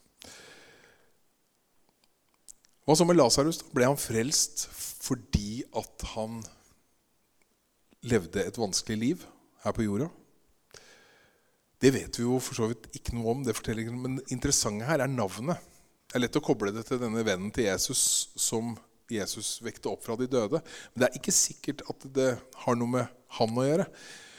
Hva 2.88 2.96
så 2.96 3.04
med 3.04 3.18
Lasarus? 3.18 3.60
Ble 3.74 3.84
han 3.84 4.00
frelst 4.00 4.64
fordi 5.04 5.60
at 5.76 6.04
han 6.14 6.40
levde 8.08 8.44
et 8.46 8.60
vanskelig 8.60 8.96
liv 8.96 9.26
her 9.64 9.74
på 9.76 9.86
jorda? 9.86 10.08
Det 11.78 11.92
vet 11.94 12.18
vi 12.18 12.24
jo 12.24 12.38
for 12.42 12.58
så 12.58 12.68
vidt 12.70 12.88
ikke 12.98 13.14
noe 13.14 13.32
om, 13.32 13.44
det 13.46 13.54
men 13.94 14.18
det 14.18 14.32
interessante 14.34 14.86
her 14.88 15.00
er 15.00 15.10
navnet. 15.10 15.58
Det 16.08 16.16
er 16.16 16.24
lett 16.24 16.38
å 16.40 16.42
koble 16.42 16.72
det 16.74 16.86
til 16.88 16.98
denne 16.98 17.22
vennen 17.22 17.52
til 17.54 17.68
Jesus 17.68 18.30
som 18.34 18.74
Jesus 19.12 19.58
vekte 19.64 19.90
opp 19.90 20.02
fra 20.04 20.16
de 20.18 20.26
døde. 20.26 20.60
Men 20.92 21.02
det 21.02 21.08
er 21.08 21.20
ikke 21.20 21.34
sikkert 21.34 21.84
at 21.88 22.08
det 22.16 22.32
har 22.64 22.78
noe 22.78 22.94
med 22.96 23.14
han 23.38 23.60
å 23.60 23.66
gjøre. 23.66 23.86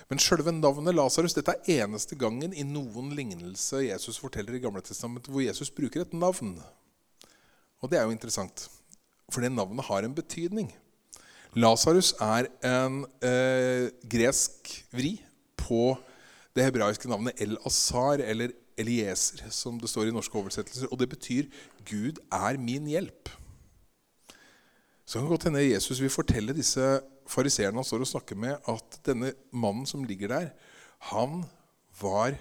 Men 0.09 0.21
sjølve 0.21 0.51
navnet 0.57 0.97
Lasarus 0.97 1.35
dette 1.37 1.53
er 1.53 1.83
eneste 1.85 2.17
gangen 2.17 2.53
i 2.57 2.65
noen 2.65 3.11
lignelse 3.17 3.83
Jesus 3.85 4.17
forteller 4.17 4.57
i 4.57 4.61
Gamle 4.63 4.81
Testamentet 4.85 5.29
hvor 5.29 5.45
Jesus 5.45 5.69
bruker 5.69 6.01
et 6.01 6.15
navn. 6.17 6.55
Og 7.79 7.91
det 7.91 7.99
er 7.99 8.07
jo 8.07 8.15
interessant, 8.15 8.65
for 9.29 9.45
det 9.45 9.53
navnet 9.53 9.85
har 9.87 10.03
en 10.03 10.17
betydning. 10.17 10.71
Lasarus 11.57 12.11
er 12.21 12.45
en 12.65 13.01
eh, 13.25 13.89
gresk 14.05 14.69
vri 14.93 15.15
på 15.57 15.95
det 16.53 16.67
hebraiske 16.67 17.09
navnet 17.09 17.41
El-Asar, 17.41 18.21
eller 18.21 18.53
Elieser, 18.79 19.41
som 19.51 19.79
det 19.81 19.89
står 19.89 20.09
i 20.09 20.13
norske 20.13 20.37
oversettelser. 20.37 20.87
Og 20.91 20.99
det 20.99 21.09
betyr 21.09 21.49
'Gud 21.85 22.21
er 22.31 22.57
min 22.57 22.87
hjelp'. 22.87 23.33
Så 25.05 25.17
kan 25.17 25.25
det 25.25 25.29
godt 25.29 25.43
hende 25.49 25.65
Jesus 25.65 26.01
vil 26.01 26.09
fortelle 26.13 26.53
disse 26.53 27.01
fariseerne 27.27 27.81
han 27.81 27.83
står 27.83 28.05
og 28.05 28.11
snakker 28.13 28.35
med, 28.35 28.57
at 28.67 28.99
denne 29.05 29.33
mannen 29.51 29.85
som 29.85 30.03
ligger 30.03 30.27
der, 30.27 30.49
han 30.99 31.45
var, 32.01 32.37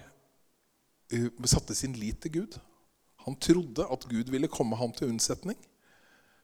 uh, 1.13 1.45
satte 1.45 1.75
sin 1.75 1.93
lit 1.93 2.21
til 2.21 2.31
Gud. 2.31 2.59
Han 3.25 3.35
trodde 3.35 3.87
at 3.91 4.05
Gud 4.09 4.29
ville 4.29 4.47
komme 4.47 4.75
ham 4.75 4.93
til 4.93 5.09
unnsetning. 5.09 5.57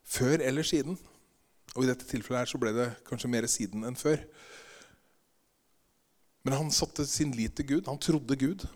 Før 0.03 0.41
eller 0.41 0.63
siden. 0.63 0.97
Og 1.73 1.83
i 1.83 1.89
dette 1.89 2.07
tilfellet 2.07 2.43
her 2.43 2.51
så 2.51 2.61
ble 2.61 2.71
det 2.75 2.91
kanskje 3.09 3.31
mer 3.31 3.47
siden 3.51 3.83
enn 3.87 3.97
før. 3.99 4.21
Men 6.45 6.59
han 6.59 6.71
satte 6.71 7.07
sin 7.09 7.33
lit 7.33 7.55
til 7.57 7.67
Gud. 7.73 7.89
Han 7.89 7.99
trodde 7.99 8.37
Gud. 8.37 8.67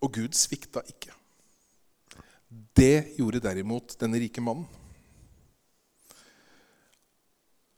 Og 0.00 0.12
Gud 0.14 0.34
svikta 0.38 0.80
ikke. 0.88 1.12
Det 2.48 3.12
gjorde 3.18 3.42
derimot 3.44 3.98
denne 4.00 4.20
rike 4.22 4.40
mannen. 4.40 4.66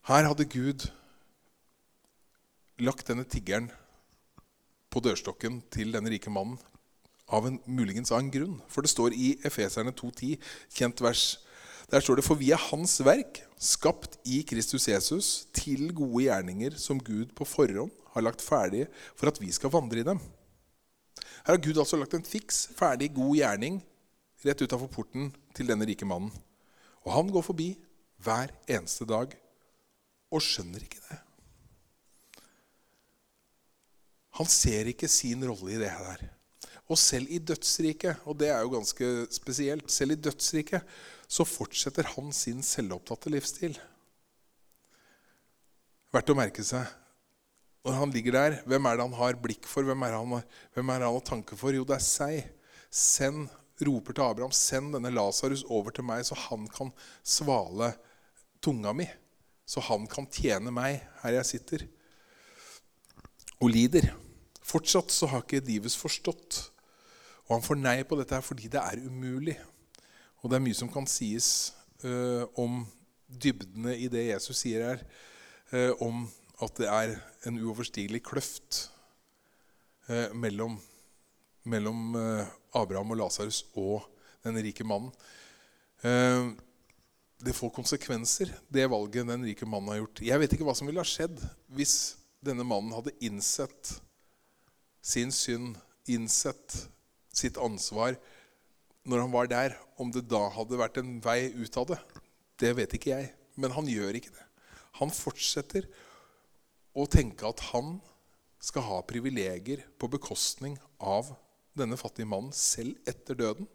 Her 0.06 0.28
hadde 0.30 0.46
Gud 0.48 0.86
lagt 2.80 3.10
denne 3.10 3.26
tiggeren 3.28 3.68
på 4.90 5.02
dørstokken 5.04 5.60
til 5.70 5.92
denne 5.94 6.10
rike 6.10 6.32
mannen 6.32 6.58
av 7.30 7.46
en 7.46 7.60
muligens 7.66 8.10
av 8.10 8.22
en 8.22 8.30
grunn. 8.32 8.56
For 8.70 8.82
det 8.82 8.90
står 8.90 9.14
i 9.14 9.34
Efeserne 9.46 9.92
2,10, 9.94 10.38
kjent 10.74 11.02
vers, 11.04 11.24
der 11.90 12.00
står 12.00 12.20
det 12.20 12.25
For 12.25 12.38
vi 12.38 12.52
er 12.54 12.61
Hans 12.70 13.00
verk, 13.04 13.42
skapt 13.59 14.18
i 14.25 14.42
Kristus 14.47 14.88
Jesus, 14.88 15.47
til 15.54 15.90
gode 15.94 16.25
gjerninger 16.28 16.76
som 16.78 17.00
Gud 17.02 17.32
på 17.37 17.44
forhånd 17.44 17.90
har 18.14 18.25
lagt 18.25 18.42
ferdige 18.42 18.88
for 19.18 19.30
at 19.30 19.40
vi 19.42 19.50
skal 19.54 19.73
vandre 19.75 20.02
i 20.02 20.06
dem. 20.06 20.20
Her 21.47 21.56
har 21.56 21.62
Gud 21.62 21.78
altså 21.78 21.99
lagt 21.99 22.14
en 22.14 22.26
fiks, 22.26 22.68
ferdig, 22.76 23.11
god 23.14 23.37
gjerning 23.37 23.80
rett 24.44 24.62
utafor 24.62 24.90
porten 24.92 25.30
til 25.56 25.68
denne 25.68 25.87
rike 25.88 26.06
mannen. 26.09 26.32
Og 27.04 27.12
han 27.14 27.30
går 27.32 27.44
forbi 27.44 27.73
hver 28.20 28.52
eneste 28.68 29.06
dag 29.09 29.35
og 30.30 30.44
skjønner 30.44 30.85
ikke 30.85 31.02
det. 31.09 31.18
Han 34.38 34.49
ser 34.49 34.88
ikke 34.92 35.09
sin 35.11 35.42
rolle 35.44 35.75
i 35.75 35.80
det 35.80 35.90
her. 35.90 36.28
Og 36.90 36.99
selv 36.99 37.30
i 37.30 37.38
dødsriket, 37.38 38.23
og 38.26 38.38
det 38.40 38.50
er 38.50 38.62
jo 38.64 38.73
ganske 38.73 39.09
spesielt, 39.35 39.90
selv 39.92 40.14
i 40.14 40.23
dødsriket 40.23 40.87
så 41.30 41.46
fortsetter 41.46 42.08
han 42.16 42.32
sin 42.34 42.64
selvopptatte 42.66 43.30
livsstil. 43.30 43.76
Verdt 46.10 46.32
å 46.32 46.37
merke 46.38 46.64
seg. 46.66 46.88
Når 47.87 47.96
han 47.96 48.12
ligger 48.12 48.37
der, 48.37 48.58
hvem 48.68 48.88
er 48.90 48.99
det 48.99 49.06
han 49.06 49.16
har 49.20 49.38
blikk 49.40 49.68
for? 49.70 49.87
Hvem 49.87 50.02
er 50.04 50.12
det 50.12 50.20
han 50.20 50.34
har, 50.37 50.44
hvem 50.75 50.90
er 50.90 51.00
det 51.00 51.08
han 51.08 51.16
har 51.16 51.26
tanke 51.30 51.56
for? 51.56 51.72
Jo, 51.72 51.87
det 51.88 51.96
er 51.96 52.04
seg. 52.04 52.50
Send, 52.90 53.46
roper 53.87 54.12
til 54.18 54.26
Abraham, 54.26 54.52
send 54.52 54.92
denne 54.92 55.14
Lasarus 55.14 55.62
over 55.70 55.94
til 55.94 56.04
meg, 56.04 56.26
så 56.28 56.37
han 56.50 56.66
kan 56.75 56.90
svale 57.25 57.94
tunga 58.60 58.92
mi 58.92 59.06
så 59.70 59.82
han 59.87 60.06
kan 60.10 60.26
tjene 60.26 60.72
meg 60.75 60.99
her 61.22 61.37
jeg 61.38 61.46
sitter 61.46 61.84
og 63.60 63.70
lider. 63.70 64.08
Fortsatt 64.66 65.12
så 65.14 65.28
har 65.30 65.44
ikke 65.44 65.60
Divus 65.62 65.94
forstått. 66.00 66.58
Og 67.46 67.52
han 67.56 67.64
får 67.66 67.78
nei 67.78 67.99
på 68.08 68.16
dette 68.18 68.34
her 68.34 68.42
fordi 68.42 68.70
det 68.72 68.80
er 68.80 69.04
umulig. 69.04 69.54
Og 70.40 70.50
det 70.50 70.59
er 70.59 70.64
mye 70.64 70.76
som 70.76 70.90
kan 70.92 71.09
sies 71.11 71.73
uh, 72.04 72.47
om 72.59 72.85
dybdene 73.30 73.97
i 74.00 74.09
det 74.11 74.30
Jesus 74.30 74.62
sier 74.64 74.87
her. 74.87 75.02
Uh, 75.73 75.92
om 76.02 76.25
at 76.64 76.80
det 76.80 76.88
er 76.90 77.14
en 77.49 77.61
uoverstigelig 77.61 78.23
kløft 78.26 78.87
uh, 80.09 80.32
mellom, 80.37 80.78
mellom 81.64 82.16
Abraham 82.76 83.12
og 83.14 83.20
Lasarus 83.20 83.64
og 83.78 84.09
den 84.44 84.56
rike 84.64 84.85
mannen 84.87 85.12
det 87.40 87.52
får 87.56 87.70
konsekvenser, 87.73 88.50
det 88.73 88.87
valget 88.92 89.28
den 89.28 89.44
rike 89.44 89.66
mannen 89.68 89.92
har 89.92 90.00
gjort. 90.02 90.20
Jeg 90.25 90.40
vet 90.40 90.54
ikke 90.54 90.64
hva 90.68 90.75
som 90.76 90.88
ville 90.88 91.00
ha 91.00 91.09
skjedd 91.09 91.40
hvis 91.76 91.94
denne 92.44 92.64
mannen 92.64 92.92
hadde 92.97 93.14
innsett 93.25 93.94
sin 95.04 95.32
synd, 95.32 95.78
innsett 96.09 96.76
sitt 97.32 97.56
ansvar 97.61 98.16
når 99.09 99.25
han 99.25 99.33
var 99.33 99.50
der. 99.50 99.76
Om 100.00 100.12
det 100.14 100.26
da 100.30 100.47
hadde 100.54 100.78
vært 100.80 101.00
en 101.00 101.19
vei 101.25 101.50
ut 101.52 101.76
av 101.80 101.90
det, 101.92 101.99
det 102.61 102.75
vet 102.78 102.95
ikke 102.97 103.12
jeg. 103.12 103.33
Men 103.61 103.75
han 103.76 103.88
gjør 103.88 104.16
ikke 104.16 104.33
det. 104.33 104.47
Han 105.00 105.12
fortsetter 105.12 105.87
å 106.97 107.07
tenke 107.11 107.49
at 107.49 107.62
han 107.71 107.99
skal 108.61 108.85
ha 108.85 109.00
privilegier 109.09 109.87
på 110.00 110.09
bekostning 110.12 110.76
av 111.00 111.30
denne 111.78 111.97
fattige 112.00 112.28
mannen 112.28 112.52
selv 112.57 112.99
etter 113.09 113.38
døden. 113.38 113.69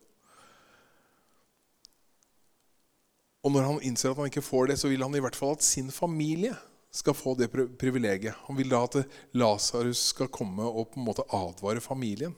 Og 3.45 3.53
når 3.53 3.67
han 3.67 3.83
innser 3.85 4.11
at 4.11 4.19
han 4.19 4.29
ikke 4.29 4.45
får 4.45 4.71
det, 4.71 4.79
så 4.81 4.89
vil 4.89 5.05
han 5.05 5.15
i 5.17 5.21
hvert 5.21 5.37
fall 5.37 5.53
at 5.53 5.65
sin 5.65 5.91
familie 5.93 6.55
skal 6.95 7.13
få 7.17 7.35
det 7.37 7.51
privilegiet. 7.51 8.33
Han 8.47 8.57
vil 8.57 8.71
da 8.71 8.81
at 8.87 8.97
Lasarus 9.37 10.07
skal 10.13 10.31
komme 10.33 10.65
og 10.65 10.93
på 10.93 11.01
en 11.01 11.07
måte 11.09 11.25
advare 11.33 11.83
familien. 11.83 12.33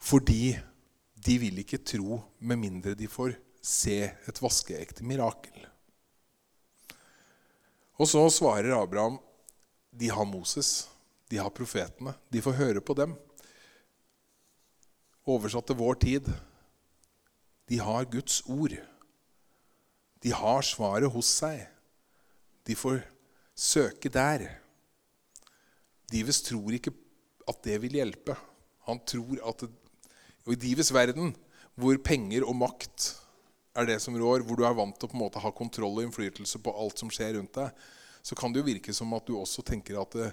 Fordi 0.00 0.56
de 1.20 1.38
vil 1.38 1.60
ikke 1.62 1.82
tro 1.84 2.20
med 2.40 2.60
mindre 2.60 2.96
de 2.96 3.08
får 3.10 3.36
se 3.60 3.98
et 4.08 4.40
vaskeekte 4.42 5.04
mirakel. 5.04 5.66
Og 8.00 8.08
så 8.08 8.22
svarer 8.32 8.72
Abraham 8.72 9.18
de 9.92 10.08
har 10.08 10.24
Moses, 10.24 10.88
de 11.28 11.36
har 11.36 11.50
profetene. 11.52 12.14
De 12.32 12.40
får 12.42 12.56
høre 12.56 12.80
på 12.80 12.94
dem. 12.96 13.12
Oversatt 15.28 15.66
til 15.68 15.78
vår 15.78 15.98
tid 16.00 16.30
de 17.70 17.78
har 17.78 18.08
Guds 18.10 18.40
ord. 18.50 18.72
De 20.22 20.32
har 20.34 20.64
svaret 20.66 21.10
hos 21.12 21.28
seg. 21.38 21.62
De 22.66 22.74
får 22.74 22.98
søke 23.54 24.10
der. 24.10 24.46
Dives 26.10 26.42
tror 26.42 26.74
ikke 26.74 26.92
at 27.48 27.60
det 27.62 27.76
vil 27.84 28.00
hjelpe. 28.00 28.34
Han 28.88 28.98
tror 29.06 29.38
at 29.46 29.62
det, 29.62 29.70
Og 30.46 30.54
i 30.54 30.60
Dives 30.60 30.92
verden, 30.94 31.34
hvor 31.78 31.96
penger 32.04 32.46
og 32.46 32.56
makt 32.58 33.10
er 33.78 33.86
det 33.86 33.98
som 34.02 34.16
rår, 34.18 34.44
hvor 34.44 34.58
du 34.58 34.64
er 34.66 34.76
vant 34.76 34.96
til 34.98 35.06
å 35.06 35.12
på 35.12 35.18
en 35.18 35.24
måte 35.24 35.42
ha 35.42 35.52
kontroll 35.54 35.98
og 36.00 36.06
innflytelse 36.06 36.60
på 36.62 36.74
alt 36.74 37.00
som 37.00 37.12
skjer 37.12 37.36
rundt 37.38 37.54
deg, 37.56 37.84
så 38.22 38.36
kan 38.36 38.52
det 38.52 38.60
jo 38.60 38.68
virke 38.68 38.94
som 38.94 39.12
at 39.16 39.26
du 39.28 39.36
også 39.38 39.64
tenker 39.66 40.00
at 40.00 40.16
det, 40.16 40.30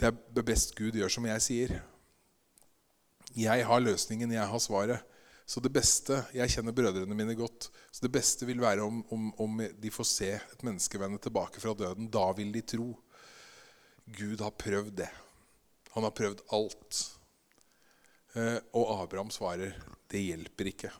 det 0.00 0.40
er 0.40 0.46
best 0.46 0.76
Gud 0.78 0.96
gjør 0.96 1.12
som 1.12 1.26
jeg 1.28 1.44
sier. 1.44 1.74
Jeg 3.36 3.66
har 3.68 3.82
løsningen, 3.82 4.32
jeg 4.32 4.48
har 4.48 4.62
svaret. 4.62 5.08
Så 5.46 5.60
det 5.60 5.72
beste, 5.74 6.22
Jeg 6.32 6.48
kjenner 6.48 6.72
brødrene 6.72 7.14
mine 7.14 7.34
godt. 7.34 7.68
så 7.90 8.00
Det 8.00 8.12
beste 8.12 8.46
vil 8.46 8.60
være 8.60 8.82
om, 8.82 9.04
om, 9.10 9.32
om 9.38 9.58
de 9.58 9.90
får 9.90 10.04
se 10.04 10.30
et 10.32 10.62
menneske 10.64 10.98
vende 10.98 11.18
tilbake 11.18 11.60
fra 11.60 11.74
døden. 11.74 12.08
Da 12.08 12.32
vil 12.32 12.52
de 12.52 12.62
tro. 12.62 12.94
Gud 14.06 14.40
har 14.40 14.50
prøvd 14.50 14.96
det. 14.96 15.10
Han 15.92 16.04
har 16.04 16.14
prøvd 16.14 16.40
alt. 16.52 17.02
Eh, 18.32 18.58
og 18.72 19.02
Abraham 19.02 19.30
svarer 19.32 19.74
det 20.12 20.20
hjelper 20.24 20.70
ikke. 20.72 20.92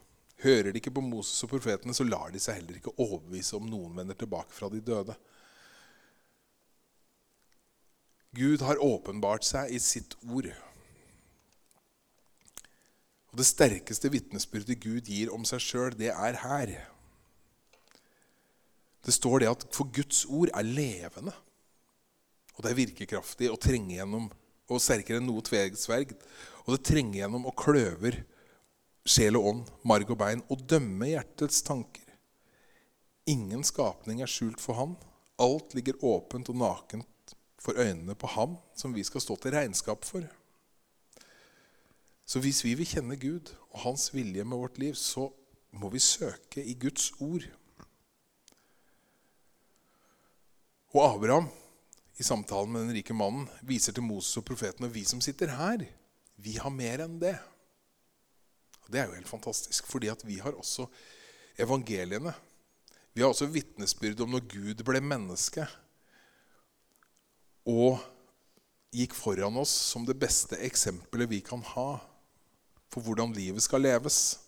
Hører 0.42 0.72
de 0.72 0.80
ikke 0.80 0.94
på 0.94 1.04
Moses 1.04 1.44
og 1.46 1.52
profetene, 1.52 1.94
så 1.94 2.04
lar 2.04 2.32
de 2.34 2.40
seg 2.42 2.58
heller 2.58 2.80
ikke 2.80 2.96
overbevise 2.96 3.56
om 3.56 3.68
noen 3.70 3.94
vender 4.00 4.18
tilbake 4.18 4.52
fra 4.56 4.68
de 4.72 4.80
døde. 4.82 5.14
Gud 8.32 8.64
har 8.64 8.80
åpenbart 8.80 9.44
seg 9.44 9.72
i 9.72 9.80
sitt 9.82 10.16
ord. 10.24 10.48
Og 13.32 13.38
Det 13.40 13.46
sterkeste 13.48 14.10
vitnesbyrdet 14.12 14.80
Gud 14.80 15.08
gir 15.08 15.32
om 15.32 15.44
seg 15.48 15.60
sjøl, 15.64 15.94
det 15.96 16.10
er 16.12 16.40
her. 16.42 16.74
Det 19.02 19.14
står 19.14 19.42
det 19.42 19.50
at 19.52 19.66
for 19.74 19.88
Guds 19.92 20.24
ord 20.28 20.52
er 20.52 20.68
levende. 20.68 21.32
Og 22.56 22.64
det 22.64 22.72
er 22.72 22.80
virkekraftig 22.82 23.48
og 23.50 23.60
trenger 23.60 24.02
gjennom 24.02 24.28
og 24.72 24.80
sterkere 24.80 25.20
enn 25.20 25.26
noe 25.28 25.42
tvegsverg. 25.44 26.14
Og 26.66 26.76
det 26.76 26.84
trenger 26.86 27.22
gjennom 27.22 27.48
og 27.50 27.56
kløver 27.58 28.22
sjel 29.08 29.38
og 29.38 29.48
ånd, 29.50 29.62
marg 29.88 30.10
og 30.14 30.18
bein, 30.20 30.44
og 30.50 30.62
dømmer 30.70 31.10
hjertets 31.10 31.62
tanker. 31.66 32.06
Ingen 33.30 33.64
skapning 33.66 34.22
er 34.22 34.30
skjult 34.30 34.62
for 34.62 34.78
Han. 34.78 34.94
Alt 35.42 35.74
ligger 35.74 35.98
åpent 36.06 36.50
og 36.52 36.58
nakent 36.58 37.34
for 37.62 37.78
øynene 37.78 38.14
på 38.18 38.30
Ham 38.34 38.56
som 38.78 38.94
vi 38.94 39.04
skal 39.06 39.22
stå 39.22 39.36
til 39.42 39.54
regnskap 39.54 40.06
for. 40.06 40.26
Så 42.26 42.40
hvis 42.42 42.62
vi 42.64 42.74
vil 42.78 42.88
kjenne 42.88 43.18
Gud 43.18 43.52
og 43.72 43.82
Hans 43.86 44.10
vilje 44.14 44.44
med 44.44 44.58
vårt 44.58 44.78
liv, 44.78 44.94
så 44.94 45.28
må 45.72 45.90
vi 45.90 46.02
søke 46.02 46.64
i 46.64 46.74
Guds 46.78 47.10
ord. 47.20 47.46
Og 50.92 51.02
Abraham, 51.06 51.48
i 52.20 52.22
samtalen 52.22 52.72
med 52.72 52.84
den 52.84 52.96
rike 52.98 53.14
mannen, 53.16 53.48
viser 53.62 53.94
til 53.96 54.04
Moses 54.04 54.36
og 54.36 54.44
profeten. 54.44 54.84
Og 54.84 54.94
vi 54.94 55.04
som 55.08 55.22
sitter 55.24 55.54
her, 55.56 55.86
vi 56.42 56.58
har 56.58 56.74
mer 56.74 57.04
enn 57.04 57.18
det. 57.22 57.36
Og 58.82 58.90
Det 58.90 59.00
er 59.00 59.08
jo 59.08 59.16
helt 59.16 59.30
fantastisk, 59.30 59.86
fordi 59.86 60.10
at 60.10 60.24
vi 60.26 60.40
har 60.42 60.56
også 60.58 60.88
evangeliene. 61.60 62.34
Vi 63.14 63.22
har 63.22 63.30
også 63.30 63.50
vitnesbyrd 63.52 64.24
om 64.24 64.34
når 64.34 64.48
Gud 64.50 64.82
ble 64.86 65.02
menneske 65.04 65.66
og 67.68 68.00
gikk 68.92 69.14
foran 69.14 69.56
oss 69.60 69.72
som 69.92 70.06
det 70.08 70.18
beste 70.20 70.58
eksempelet 70.66 71.30
vi 71.30 71.40
kan 71.44 71.62
ha 71.74 72.00
for 72.92 73.04
hvordan 73.04 73.36
livet 73.36 73.62
skal 73.64 73.84
leves. 73.84 74.40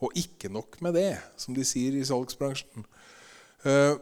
Og 0.00 0.16
ikke 0.16 0.48
nok 0.52 0.80
med 0.82 0.96
det, 0.96 1.20
som 1.36 1.54
de 1.54 1.64
sier 1.64 1.94
i 1.96 2.04
salgsbransjen. 2.04 2.84
Eh, 3.68 3.94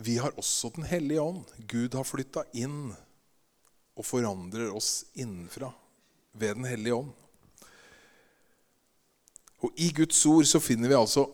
vi 0.00 0.16
har 0.16 0.34
også 0.40 0.72
Den 0.74 0.88
hellige 0.88 1.20
ånd. 1.20 1.44
Gud 1.68 1.94
har 1.94 2.04
flytta 2.04 2.44
inn 2.52 2.94
og 3.94 4.04
forandrer 4.04 4.72
oss 4.74 5.04
innenfra 5.14 5.70
ved 6.34 6.58
Den 6.58 6.68
hellige 6.68 6.98
ånd. 6.98 7.12
Og 9.64 9.72
I 9.80 9.88
Guds 9.96 10.20
ord 10.28 10.44
så 10.44 10.60
finner 10.60 10.90
vi 10.90 10.98
altså 10.98 11.24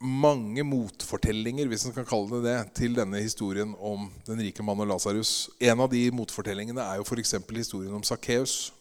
mange 0.00 0.64
motfortellinger 0.64 1.68
hvis 1.68 1.84
man 1.86 1.94
kan 2.00 2.08
kalle 2.08 2.40
det 2.40 2.42
det, 2.48 2.58
til 2.80 2.96
denne 2.96 3.20
historien 3.20 3.76
om 3.78 4.08
den 4.26 4.40
rike 4.40 4.64
mannen 4.64 4.88
og 4.88 4.94
Lasarus. 4.94 5.50
En 5.60 5.84
av 5.84 5.92
de 5.92 6.02
motfortellingene 6.10 6.82
er 6.82 6.98
jo 6.98 7.06
f.eks. 7.06 7.36
historien 7.52 7.94
om 7.94 8.02
Sakkeus, 8.02 8.72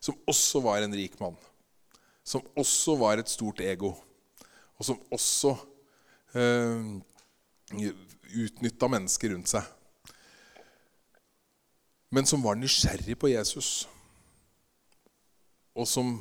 som 0.00 0.18
også 0.26 0.64
var 0.64 0.82
en 0.82 0.96
rik 0.96 1.20
mann 1.20 1.36
som 2.24 2.42
også 2.56 2.96
var 2.96 3.18
et 3.18 3.30
stort 3.30 3.60
ego, 3.60 3.92
og 4.78 4.86
som 4.86 5.00
også 5.12 5.56
eh, 6.38 6.92
utnytta 8.44 8.88
mennesker 8.90 9.34
rundt 9.34 9.50
seg. 9.52 9.66
Men 12.12 12.28
som 12.28 12.44
var 12.44 12.58
nysgjerrig 12.60 13.16
på 13.18 13.32
Jesus, 13.32 13.88
og 15.74 15.88
som 15.88 16.16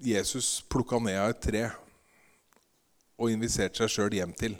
Jesus 0.00 0.60
plukka 0.68 0.98
ned 0.98 1.18
av 1.20 1.32
et 1.32 1.42
tre 1.44 1.64
og 3.20 3.32
inviterte 3.32 3.82
seg 3.82 3.92
sjøl 3.92 4.16
hjem 4.16 4.32
til. 4.36 4.56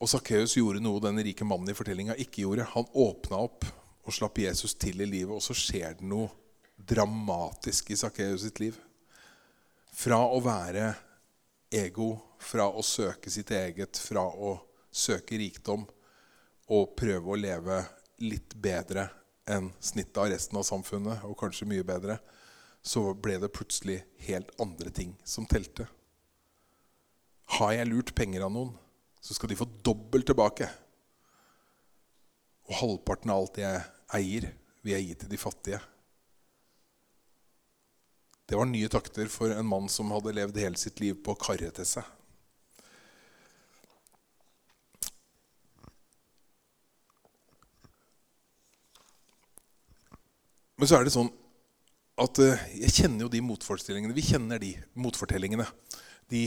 Og 0.00 0.08
Sakkeus 0.10 0.56
gjorde 0.56 0.82
noe 0.82 1.02
den 1.02 1.20
rike 1.22 1.46
mannen 1.46 1.70
i 1.70 1.76
fortellinga 1.76 2.16
ikke 2.18 2.42
gjorde. 2.46 2.66
Han 2.72 2.88
åpna 2.90 3.42
opp 3.44 3.66
og 4.06 4.16
slapp 4.16 4.40
Jesus 4.40 4.74
til 4.80 5.02
i 5.04 5.06
livet, 5.06 5.34
og 5.36 5.44
så 5.44 5.54
skjer 5.54 5.98
det 5.98 6.08
noe 6.08 6.30
dramatisk 6.74 7.92
i 7.92 7.98
Sakkeus 8.00 8.46
sitt 8.46 8.62
liv. 8.62 8.78
Fra 9.92 10.22
å 10.24 10.40
være 10.42 10.94
ego, 11.70 12.14
fra 12.40 12.66
å 12.72 12.82
søke 12.82 13.30
sitt 13.30 13.52
eget, 13.54 14.00
fra 14.00 14.24
å 14.24 14.56
søke 14.90 15.38
rikdom 15.38 15.84
og 16.72 16.94
prøve 16.98 17.30
å 17.30 17.38
leve 17.38 17.82
litt 18.24 18.56
bedre 18.58 19.06
enn 19.50 19.70
snittet 19.82 20.20
av 20.22 20.30
resten 20.32 20.58
av 20.60 20.66
samfunnet, 20.66 21.24
og 21.26 21.38
kanskje 21.40 21.68
mye 21.68 21.86
bedre, 21.86 22.18
så 22.82 23.10
ble 23.12 23.36
det 23.42 23.52
plutselig 23.52 23.98
helt 24.26 24.52
andre 24.62 24.92
ting 24.94 25.12
som 25.24 25.48
telte. 25.48 25.86
Har 27.58 27.74
jeg 27.74 27.90
lurt 27.90 28.14
penger 28.16 28.46
av 28.46 28.54
noen, 28.54 28.72
så 29.20 29.36
skal 29.36 29.50
de 29.50 29.58
få 29.58 29.66
dobbelt 29.84 30.28
tilbake. 30.30 30.68
Og 32.70 32.76
halvparten 32.78 33.32
av 33.32 33.42
alt 33.42 33.58
jeg 33.60 33.82
eier, 34.16 34.46
vil 34.80 34.94
jeg 34.94 35.08
gi 35.08 35.16
til 35.20 35.32
de 35.32 35.40
fattige. 35.40 35.80
Det 38.48 38.58
var 38.58 38.66
nye 38.66 38.88
takter 38.90 39.28
for 39.30 39.52
en 39.54 39.68
mann 39.68 39.90
som 39.92 40.10
hadde 40.14 40.32
levd 40.34 40.56
hele 40.58 40.78
sitt 40.80 41.02
liv 41.02 41.18
på 41.22 41.36
å 41.36 41.38
karre 41.38 41.68
til 41.74 41.86
seg. 41.86 42.06
Men 50.80 50.88
så 50.88 50.96
er 50.96 51.04
det 51.04 51.12
sånn 51.12 51.28
at 52.24 52.38
eh, 52.40 52.60
jeg 52.86 52.94
kjenner 53.02 53.26
jo 53.26 53.30
de 53.34 53.42
motforestillingene. 53.44 54.14
Vi 54.16 54.22
kjenner 54.30 54.62
de 54.62 54.70
motfortellingene. 54.96 55.66
De 56.32 56.46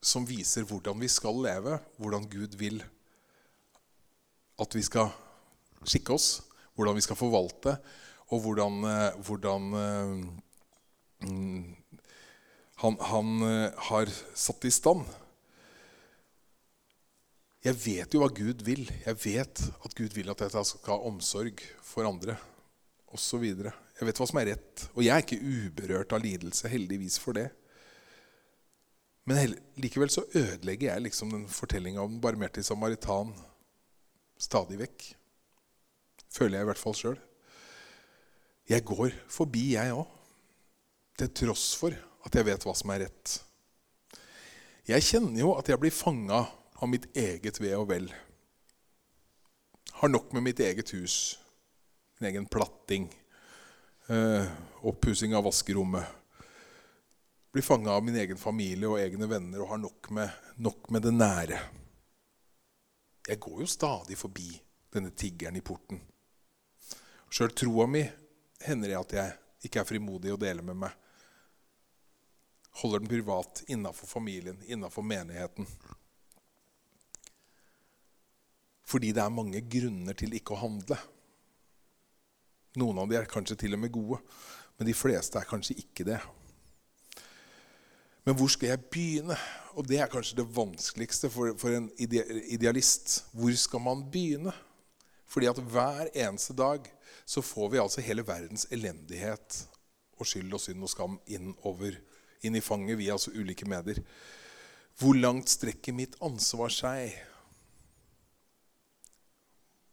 som 0.00 0.24
viser 0.24 0.64
hvordan 0.64 0.96
vi 0.96 1.10
skal 1.12 1.36
leve, 1.44 1.76
hvordan 2.00 2.24
Gud 2.32 2.56
vil 2.56 2.80
at 4.64 4.72
vi 4.72 4.86
skal 4.88 5.12
skikke 5.84 6.16
oss, 6.16 6.30
hvordan 6.80 6.96
vi 6.96 7.04
skal 7.04 7.20
forvalte, 7.20 7.76
og 8.32 8.40
hvordan, 8.46 8.82
eh, 8.88 9.22
hvordan 9.28 9.72
eh, 9.84 10.28
Mm. 11.18 11.74
han, 12.78 12.96
han 13.00 13.40
har 13.90 14.10
satt 14.38 14.64
i 14.68 14.70
stand. 14.70 15.00
Jeg 17.66 17.74
vet 17.74 18.14
jo 18.14 18.20
hva 18.22 18.28
Gud 18.30 18.62
vil. 18.62 18.84
Jeg 19.02 19.18
vet 19.24 19.64
at 19.66 19.96
Gud 19.98 20.14
vil 20.14 20.30
at 20.30 20.44
jeg 20.46 20.54
skal 20.54 20.94
ha 20.94 21.08
omsorg 21.10 21.58
for 21.82 22.06
andre 22.06 22.36
osv. 23.14 23.44
Jeg 23.44 24.06
vet 24.08 24.20
hva 24.20 24.26
som 24.28 24.40
er 24.40 24.52
rett. 24.52 24.84
Og 24.94 25.04
jeg 25.04 25.14
er 25.14 25.24
ikke 25.24 25.40
uberørt 25.40 26.12
av 26.14 26.22
lidelse, 26.24 26.70
heldigvis 26.70 27.18
for 27.22 27.38
det. 27.38 27.48
Men 29.28 29.56
likevel 29.76 30.10
så 30.12 30.24
ødelegger 30.32 30.88
jeg 30.88 31.04
liksom 31.04 31.32
den 31.34 31.48
fortellinga 31.52 32.00
om 32.00 32.14
den 32.14 32.22
barmhjertige 32.24 32.64
samaritan 32.64 33.34
stadig 34.40 34.78
vekk. 34.80 35.08
Føler 36.32 36.58
jeg 36.58 36.64
i 36.64 36.70
hvert 36.70 36.80
fall 36.80 36.96
sjøl. 36.96 37.18
Jeg 38.68 38.84
går 38.88 39.12
forbi, 39.32 39.74
jeg 39.74 39.96
òg 39.96 40.14
til 41.18 41.30
tross 41.34 41.72
for 41.76 41.92
at 42.24 42.36
jeg 42.36 42.46
vet 42.46 42.64
hva 42.64 42.74
som 42.76 42.92
er 42.94 43.06
rett. 43.06 43.38
Jeg 44.88 45.04
kjenner 45.04 45.42
jo 45.42 45.52
at 45.58 45.68
jeg 45.68 45.80
blir 45.80 45.92
fanga 45.92 46.44
av 46.78 46.88
mitt 46.88 47.08
eget 47.18 47.58
ve 47.60 47.74
og 47.76 47.88
vel. 47.90 48.06
Har 49.98 50.12
nok 50.12 50.32
med 50.32 50.46
mitt 50.46 50.60
eget 50.62 50.92
hus, 50.94 51.36
min 52.18 52.30
egen 52.30 52.46
platting, 52.46 53.08
eh, 54.06 54.46
oppussing 54.80 55.36
av 55.36 55.44
vaskerommet. 55.44 56.04
Blir 57.52 57.62
fanga 57.62 57.90
av 57.90 58.04
min 58.04 58.16
egen 58.16 58.36
familie 58.36 58.88
og 58.88 59.00
egne 59.00 59.26
venner 59.26 59.62
og 59.62 59.68
har 59.72 59.82
nok 59.82 60.10
med, 60.10 60.30
nok 60.56 60.90
med 60.90 61.02
det 61.02 61.14
nære. 61.14 61.60
Jeg 63.28 63.40
går 63.40 63.60
jo 63.60 63.66
stadig 63.66 64.16
forbi 64.18 64.48
denne 64.92 65.10
tiggeren 65.10 65.56
i 65.56 65.64
porten. 65.64 66.00
Sjøl 67.30 67.52
troa 67.52 67.86
mi 67.86 68.04
hender 68.64 68.88
det 68.88 69.00
at 69.00 69.12
jeg 69.18 69.68
ikke 69.68 69.82
er 69.82 69.88
frimodig 69.88 70.32
å 70.32 70.40
dele 70.40 70.64
med 70.64 70.84
meg 70.86 70.96
holder 72.82 72.98
den 72.98 73.08
privat 73.08 73.62
innafor 73.66 74.06
familien, 74.06 74.62
innafor 74.66 75.02
menigheten. 75.02 75.66
Fordi 78.86 79.12
det 79.12 79.22
er 79.22 79.34
mange 79.34 79.60
grunner 79.60 80.16
til 80.16 80.36
ikke 80.38 80.54
å 80.54 80.62
handle. 80.62 80.98
Noen 82.78 83.00
av 83.02 83.08
de 83.10 83.18
er 83.18 83.30
kanskje 83.30 83.58
til 83.64 83.74
og 83.74 83.82
med 83.82 83.92
gode, 83.94 84.20
men 84.78 84.88
de 84.88 84.94
fleste 84.94 85.40
er 85.40 85.48
kanskje 85.48 85.78
ikke 85.82 86.06
det. 86.06 86.18
Men 88.28 88.36
hvor 88.36 88.50
skal 88.52 88.74
jeg 88.74 88.84
begynne? 88.92 89.36
Og 89.78 89.86
det 89.88 90.02
er 90.02 90.10
kanskje 90.12 90.36
det 90.40 90.50
vanskeligste 90.52 91.30
for, 91.32 91.54
for 91.58 91.72
en 91.72 91.88
idealist. 91.98 93.22
Hvor 93.32 93.54
skal 93.56 93.80
man 93.80 94.02
begynne? 94.12 94.52
Fordi 95.28 95.48
at 95.48 95.60
hver 95.60 96.10
eneste 96.12 96.54
dag 96.56 96.86
så 97.28 97.40
får 97.44 97.70
vi 97.72 97.80
altså 97.80 98.04
hele 98.04 98.26
verdens 98.26 98.66
elendighet 98.72 99.62
og 100.18 100.26
skyld 100.26 100.54
og 100.54 100.60
synd 100.60 100.84
og 100.84 100.92
skam 100.92 101.18
inn 101.30 101.54
over 101.68 101.96
inn 102.44 102.56
i 102.56 102.62
fanget 102.62 102.98
via 103.00 103.16
altså 103.16 103.32
ulike 103.34 103.68
medier. 103.68 104.00
Hvor 104.98 105.16
langt 105.16 105.50
strekker 105.50 105.94
mitt 105.94 106.16
ansvar 106.24 106.72
seg? 106.74 107.16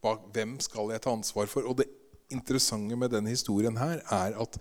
Hvem 0.06 0.60
skal 0.62 0.92
jeg 0.94 1.02
ta 1.02 1.14
ansvar 1.14 1.50
for? 1.50 1.66
Og 1.66 1.80
det 1.80 1.88
interessante 2.34 2.98
med 3.00 3.14
denne 3.14 3.34
historien 3.34 3.78
her 3.80 4.02
er 4.14 4.38
at 4.42 4.60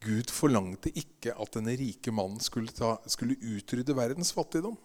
Gud 0.00 0.32
forlangte 0.32 0.92
ikke 0.96 1.34
at 1.36 1.56
denne 1.58 1.74
rike 1.76 2.12
mannen 2.14 2.40
skulle, 2.40 2.72
ta, 2.72 2.94
skulle 3.10 3.36
utrydde 3.36 3.96
verdens 3.96 4.32
fattigdom. 4.32 4.78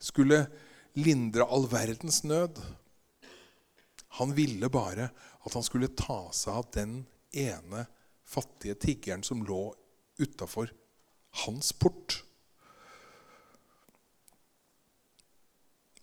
Skulle 0.00 0.46
lindre 0.96 1.44
all 1.52 1.68
verdens 1.68 2.22
nød. 2.24 2.60
Han 4.16 4.32
ville 4.36 4.70
bare 4.72 5.10
at 5.44 5.54
han 5.54 5.64
skulle 5.64 5.92
ta 5.92 6.22
seg 6.34 6.56
av 6.56 6.70
den 6.74 6.96
ene 7.36 7.84
fattige 8.26 8.78
tiggeren 8.80 9.24
som 9.26 9.44
lå 9.44 9.68
utafor 10.18 10.72
hans 11.44 11.72
port. 11.76 12.22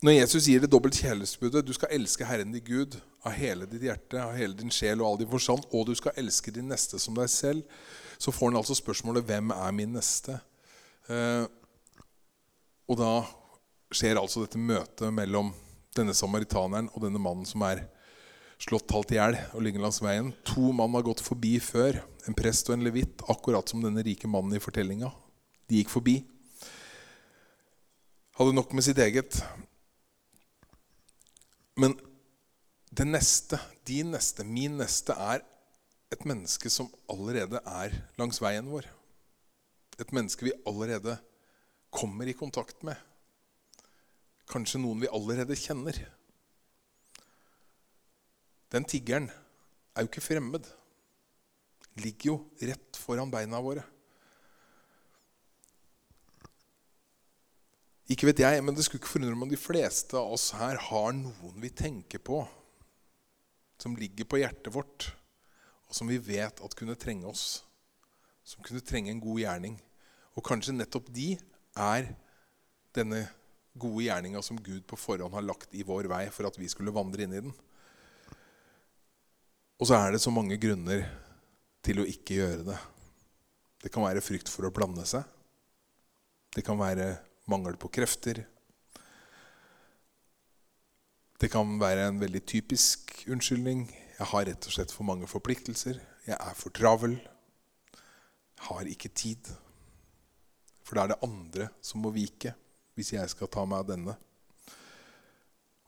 Når 0.03 0.17
Jesus 0.17 0.49
gir 0.51 0.59
det 0.59 0.67
dobbelt 0.67 0.97
kjærlighetsbudet, 0.99 1.61
du 1.63 1.71
skal 1.71 1.93
elske 1.95 2.25
Herren 2.27 2.51
din 2.51 2.63
Gud 2.65 2.97
av 3.23 3.37
hele 3.37 3.63
ditt 3.71 3.85
hjerte, 3.85 4.19
av 4.19 4.33
hele 4.35 4.57
din 4.59 4.71
sjel 4.73 4.99
og 4.99 5.07
all 5.07 5.19
din 5.21 5.29
forstand, 5.31 5.63
og 5.71 5.85
du 5.87 5.93
skal 5.95 6.17
elske 6.19 6.51
din 6.51 6.67
neste 6.67 6.99
som 6.99 7.15
deg 7.15 7.29
selv, 7.31 7.61
så 8.19 8.33
får 8.35 8.51
han 8.51 8.59
altså 8.59 8.75
spørsmålet 8.75 9.23
'Hvem 9.23 9.53
er 9.55 9.71
min 9.71 9.93
neste?' 9.95 10.41
Eh, 11.09 11.45
og 12.87 12.97
da 12.97 13.25
skjer 13.91 14.19
altså 14.19 14.43
dette 14.43 14.57
møtet 14.57 15.13
mellom 15.13 15.53
denne 15.95 16.13
samaritaneren 16.13 16.89
og 16.93 17.01
denne 17.03 17.19
mannen 17.19 17.45
som 17.45 17.61
er 17.61 17.87
slått 18.59 18.91
halvt 18.91 19.11
i 19.11 19.15
hjel 19.15 19.37
og 19.53 19.61
ligger 19.61 19.81
langs 19.83 20.01
veien. 20.01 20.33
To 20.43 20.71
mann 20.71 20.93
har 20.95 21.03
gått 21.03 21.19
forbi 21.21 21.59
før, 21.59 22.03
en 22.27 22.33
prest 22.33 22.69
og 22.69 22.75
en 22.75 22.83
levitt, 22.83 23.21
akkurat 23.29 23.69
som 23.69 23.81
denne 23.81 24.03
rike 24.03 24.27
mannen 24.27 24.55
i 24.55 24.59
fortellinga. 24.59 25.11
De 25.69 25.75
gikk 25.75 25.89
forbi. 25.89 26.25
Hadde 28.35 28.53
nok 28.53 28.73
med 28.73 28.83
sitt 28.83 28.97
eget. 28.97 29.43
Men 31.79 31.95
det 32.93 33.05
neste, 33.09 33.57
din 33.87 34.11
neste, 34.13 34.45
min 34.45 34.77
neste, 34.77 35.15
er 35.17 35.41
et 36.13 36.25
menneske 36.29 36.69
som 36.69 36.91
allerede 37.09 37.61
er 37.65 37.95
langs 38.21 38.41
veien 38.43 38.69
vår. 38.69 38.85
Et 40.01 40.13
menneske 40.13 40.45
vi 40.45 40.53
allerede 40.69 41.17
kommer 41.93 42.29
i 42.29 42.37
kontakt 42.37 42.85
med. 42.85 42.97
Kanskje 44.49 44.81
noen 44.81 45.01
vi 45.01 45.09
allerede 45.09 45.57
kjenner. 45.57 45.97
Den 48.73 48.85
tiggeren 48.89 49.29
er 49.93 50.05
jo 50.05 50.09
ikke 50.09 50.25
fremmed. 50.25 50.67
Ligger 52.01 52.29
jo 52.31 52.37
rett 52.61 52.97
foran 52.97 53.33
beina 53.33 53.61
våre. 53.61 53.85
Ikke 58.11 58.27
vet 58.27 58.41
jeg, 58.43 58.63
men 58.65 58.75
det 58.75 58.83
skulle 58.83 58.99
ikke 58.99 59.13
forundre 59.13 59.37
meg 59.37 59.47
om 59.47 59.53
de 59.53 59.59
fleste 59.59 60.17
av 60.19 60.33
oss 60.35 60.49
her 60.59 60.79
har 60.89 61.13
noen 61.15 61.61
vi 61.63 61.71
tenker 61.71 62.19
på 62.19 62.41
som 63.79 63.95
ligger 63.99 64.27
på 64.29 64.39
hjertet 64.39 64.71
vårt, 64.71 65.09
og 65.89 65.95
som 65.97 66.07
vi 66.07 66.19
vet 66.21 66.61
at 66.63 66.75
kunne 66.79 66.95
trenge 66.99 67.27
oss. 67.27 67.63
Som 68.47 68.63
kunne 68.63 68.83
trenge 68.83 69.11
en 69.11 69.23
god 69.23 69.41
gjerning. 69.41 69.75
Og 70.35 70.45
kanskje 70.45 70.75
nettopp 70.75 71.09
de 71.13 71.33
er 71.79 72.09
denne 72.95 73.25
gode 73.73 74.05
gjerninga 74.05 74.41
som 74.45 74.59
Gud 74.61 74.85
på 74.87 74.99
forhånd 74.99 75.35
har 75.35 75.45
lagt 75.45 75.73
i 75.75 75.83
vår 75.85 76.07
vei 76.11 76.25
for 76.31 76.47
at 76.47 76.57
vi 76.59 76.69
skulle 76.71 76.93
vandre 76.95 77.25
inn 77.25 77.35
i 77.35 77.43
den. 77.43 77.53
Og 79.81 79.89
så 79.89 79.97
er 79.97 80.13
det 80.13 80.23
så 80.23 80.31
mange 80.31 80.59
grunner 80.61 81.03
til 81.83 81.99
å 81.99 82.07
ikke 82.07 82.37
gjøre 82.39 82.67
det. 82.67 82.79
Det 83.83 83.91
kan 83.91 84.05
være 84.05 84.23
frykt 84.23 84.51
for 84.51 84.69
å 84.69 84.73
blande 84.75 85.03
seg. 85.09 85.25
Det 86.53 86.63
kan 86.63 86.79
være 86.79 87.17
mangel 87.49 87.77
på 87.79 87.91
krefter. 87.91 88.43
Det 91.39 91.49
kan 91.51 91.75
være 91.81 92.07
en 92.07 92.21
veldig 92.21 92.43
typisk 92.47 93.25
unnskyldning. 93.27 93.85
Jeg 94.19 94.29
har 94.31 94.45
rett 94.47 94.67
og 94.69 94.75
slett 94.75 94.93
for 94.95 95.07
mange 95.07 95.27
forpliktelser. 95.27 95.99
Jeg 96.27 96.37
er 96.37 96.55
for 96.55 96.71
travel. 96.71 97.17
Jeg 97.19 98.67
har 98.69 98.87
ikke 98.87 99.11
tid. 99.11 99.49
For 100.83 100.95
da 100.95 101.03
er 101.03 101.13
det 101.13 101.23
andre 101.25 101.67
som 101.83 102.03
må 102.03 102.13
vike 102.15 102.53
hvis 102.93 103.15
jeg 103.15 103.31
skal 103.31 103.49
ta 103.51 103.65
meg 103.65 103.81
av 103.81 103.89
denne. 103.89 104.15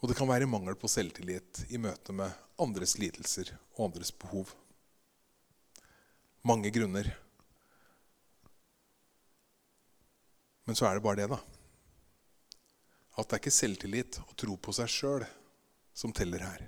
Og 0.02 0.10
det 0.10 0.18
kan 0.18 0.30
være 0.30 0.50
mangel 0.50 0.76
på 0.78 0.90
selvtillit 0.92 1.64
i 1.72 1.80
møte 1.82 2.14
med 2.14 2.34
andres 2.62 2.98
lidelser 3.00 3.54
og 3.76 3.88
andres 3.88 4.12
behov. 4.12 4.52
Mange 6.46 6.70
grunner. 6.74 7.08
Men 10.66 10.78
så 10.78 10.88
er 10.88 10.98
det 10.98 11.06
bare 11.06 11.22
det, 11.22 11.28
da. 11.32 11.40
At 13.16 13.30
det 13.30 13.38
er 13.38 13.44
ikke 13.44 13.54
selvtillit 13.54 14.20
å 14.26 14.34
tro 14.38 14.58
på 14.58 14.74
seg 14.76 14.92
sjøl 14.92 15.26
som 15.96 16.14
teller 16.16 16.44
her. 16.44 16.64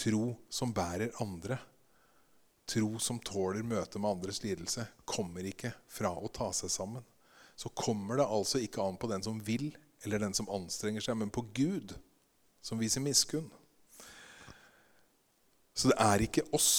Tro 0.00 0.32
som 0.50 0.72
bærer 0.74 1.12
andre, 1.22 1.58
tro 2.70 2.98
som 3.02 3.20
tåler 3.22 3.62
møtet 3.66 4.00
med 4.00 4.10
andres 4.10 4.40
lidelse, 4.42 4.86
kommer 5.04 5.46
ikke 5.46 5.72
fra 5.90 6.10
å 6.14 6.30
ta 6.32 6.48
seg 6.56 6.72
sammen. 6.72 7.04
Så 7.54 7.68
kommer 7.76 8.16
det 8.18 8.26
altså 8.26 8.62
ikke 8.62 8.82
an 8.82 8.96
på 8.96 9.10
den 9.10 9.22
som 9.22 9.38
vil, 9.44 9.68
eller 10.02 10.22
den 10.22 10.34
som 10.34 10.48
anstrenger 10.50 11.04
seg, 11.04 11.18
men 11.20 11.32
på 11.34 11.44
Gud, 11.54 11.92
som 12.64 12.80
viser 12.80 13.04
miskunn. 13.04 13.50
Så 15.76 15.92
det 15.92 15.98
er 16.00 16.24
ikke 16.24 16.48
oss 16.56 16.72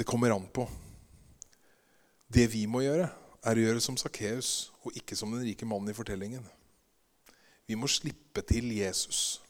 det 0.00 0.06
kommer 0.08 0.32
an 0.32 0.46
på. 0.48 0.64
Det 2.32 2.46
vi 2.48 2.62
må 2.70 2.80
gjøre, 2.80 3.10
er 3.46 3.56
å 3.56 3.64
gjøre 3.64 3.82
som 3.82 3.96
Sakkeus, 4.00 4.70
og 4.84 4.96
ikke 4.96 5.16
som 5.16 5.32
den 5.32 5.46
rike 5.46 5.68
mannen 5.68 5.92
i 5.92 5.96
fortellingen. 5.96 6.44
Vi 7.66 7.76
må 7.78 7.88
slippe 7.88 8.42
til 8.44 8.72
Jesus 8.74 9.40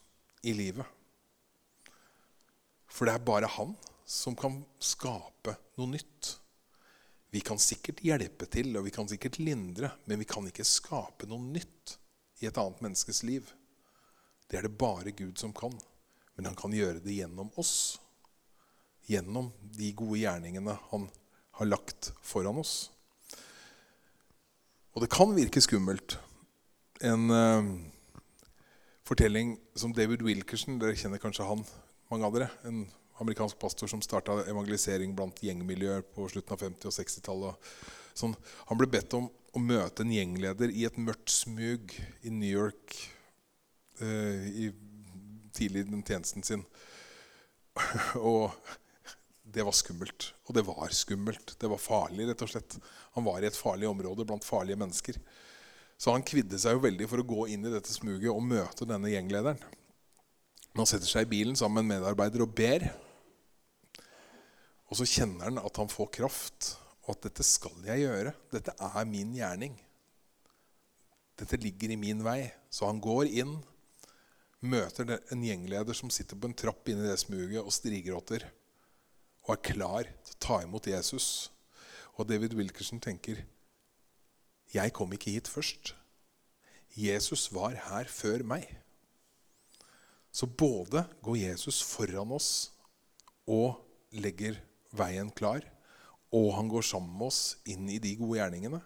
i 0.45 0.53
livet. 0.55 0.85
For 2.91 3.07
det 3.07 3.15
er 3.15 3.25
bare 3.25 3.49
han 3.49 3.73
som 4.07 4.35
kan 4.37 4.59
skape 4.83 5.55
noe 5.79 5.93
nytt. 5.95 6.35
Vi 7.31 7.39
kan 7.43 7.59
sikkert 7.61 8.03
hjelpe 8.03 8.47
til 8.51 8.75
og 8.75 8.85
vi 8.85 8.93
kan 8.93 9.07
sikkert 9.07 9.39
lindre, 9.39 9.93
men 10.05 10.19
vi 10.19 10.27
kan 10.27 10.47
ikke 10.47 10.67
skape 10.67 11.29
noe 11.31 11.41
nytt 11.41 11.95
i 12.43 12.49
et 12.49 12.59
annet 12.59 12.83
menneskes 12.83 13.23
liv. 13.27 13.47
Det 14.51 14.59
er 14.59 14.67
det 14.67 14.75
bare 14.75 15.15
Gud 15.15 15.39
som 15.39 15.53
kan. 15.55 15.73
Men 16.35 16.49
han 16.49 16.57
kan 16.59 16.73
gjøre 16.75 16.99
det 17.03 17.15
gjennom 17.15 17.51
oss. 17.59 17.99
Gjennom 19.07 19.51
de 19.77 19.91
gode 19.95 20.19
gjerningene 20.21 20.75
han 20.91 21.07
har 21.57 21.69
lagt 21.71 22.11
foran 22.25 22.59
oss. 22.59 22.89
Og 24.91 25.03
det 25.03 25.11
kan 25.13 25.31
virke 25.35 25.61
skummelt. 25.63 26.17
En 27.01 27.29
uh, 27.31 27.69
fortelling 29.07 29.55
som 29.75 29.93
David 29.95 30.25
Wilkerson 30.25 30.79
Dere 30.81 30.97
kjenner 30.99 31.21
kanskje 31.21 31.47
han, 31.47 31.63
mange 32.11 32.27
av 32.27 32.35
dere. 32.35 32.49
En 32.67 32.83
amerikansk 33.21 33.59
pastor 33.61 33.87
som 33.87 34.01
starta 34.03 34.41
evangelisering 34.49 35.13
blant 35.15 35.39
gjengmiljøer 35.45 36.03
på 36.15 36.27
slutten 36.31 36.55
av 36.55 36.63
50- 36.65 36.89
og 36.89 36.95
60-tallet. 36.95 37.71
Sånn, 38.17 38.35
han 38.67 38.79
ble 38.79 38.89
bedt 38.91 39.15
om 39.15 39.29
å 39.55 39.61
møte 39.61 40.03
en 40.03 40.13
gjengleder 40.13 40.71
i 40.73 40.85
et 40.87 40.99
mørkt 40.99 41.31
smug 41.31 41.93
i 42.25 42.33
New 42.33 42.49
York 42.49 42.95
eh, 44.01 44.47
i, 44.65 44.69
tidlig 45.55 45.85
i 45.85 45.89
den 45.91 46.03
tjenesten 46.07 46.43
sin. 46.47 46.65
og 48.19 48.51
det 49.53 49.65
var 49.67 49.75
skummelt. 49.75 50.31
Og 50.47 50.55
det 50.55 50.63
var 50.67 50.93
skummelt. 50.95 51.55
Det 51.59 51.69
var 51.69 51.81
farlig, 51.81 52.27
rett 52.29 52.43
og 52.45 52.51
slett. 52.51 52.77
Han 53.17 53.25
var 53.27 53.41
i 53.41 53.49
et 53.49 53.57
farlig 53.57 53.89
område 53.89 54.25
blant 54.27 54.47
farlige 54.47 54.79
mennesker. 54.79 55.19
Så 56.01 56.15
han 56.15 56.25
kvidde 56.25 56.57
seg 56.61 56.77
jo 56.77 56.85
veldig 56.85 57.07
for 57.11 57.21
å 57.21 57.27
gå 57.27 57.47
inn 57.53 57.67
i 57.67 57.73
dette 57.73 57.93
smuget 57.93 58.31
og 58.31 58.41
møte 58.45 58.87
denne 58.89 59.11
gjenglederen. 59.11 59.59
Men 60.71 60.83
han 60.83 60.89
setter 60.89 61.09
seg 61.09 61.27
i 61.27 61.31
bilen 61.33 61.57
sammen 61.59 61.83
med 61.83 61.99
en 61.99 62.01
medarbeider 62.01 62.45
og 62.45 62.55
ber. 62.57 62.87
Og 64.89 64.97
så 64.99 65.07
kjenner 65.07 65.49
han 65.49 65.59
at 65.61 65.77
han 65.79 65.91
får 65.91 66.09
kraft, 66.17 66.75
og 67.05 67.15
at 67.15 67.27
'dette 67.27 67.43
skal 67.43 67.75
jeg 67.85 68.05
gjøre'. 68.05 68.33
Dette 68.51 68.73
er 68.79 69.05
min 69.05 69.35
gjerning. 69.35 69.75
Dette 71.37 71.57
ligger 71.57 71.91
i 71.91 71.99
min 71.99 72.23
vei. 72.23 72.51
Så 72.69 72.87
han 72.87 73.01
går 73.01 73.29
inn, 73.41 73.57
møter 74.61 75.19
en 75.31 75.43
gjengleder 75.43 75.97
som 75.97 76.09
sitter 76.13 76.37
på 76.37 76.47
en 76.47 76.57
trapp 76.57 76.87
inne 76.89 77.05
i 77.05 77.11
det 77.11 77.19
smuget 77.19 77.63
og 77.63 77.73
strigråter, 77.73 78.45
og 79.51 79.57
er 79.57 79.67
klar 79.67 80.07
til 80.07 80.35
å 80.35 80.39
ta 80.39 80.57
imot 80.63 80.87
Jesus. 80.87 81.25
Og 82.15 82.29
David 82.29 82.55
Wilkerson 82.55 83.01
tenker 83.03 83.41
jeg 84.71 84.93
kom 84.95 85.11
ikke 85.11 85.33
hit 85.35 85.49
først. 85.51 85.91
Jesus 86.95 87.49
var 87.51 87.75
her 87.89 88.07
før 88.07 88.45
meg. 88.47 88.69
Så 90.31 90.47
både 90.47 91.03
går 91.23 91.41
Jesus 91.41 91.81
foran 91.83 92.31
oss 92.31 92.71
og 93.43 93.81
legger 94.15 94.55
veien 94.95 95.27
klar, 95.35 95.65
og 96.31 96.53
han 96.55 96.71
går 96.71 96.87
sammen 96.87 97.11
med 97.19 97.27
oss 97.27 97.41
inn 97.67 97.91
i 97.91 97.99
de 97.99 98.13
gode 98.15 98.39
gjerningene. 98.39 98.79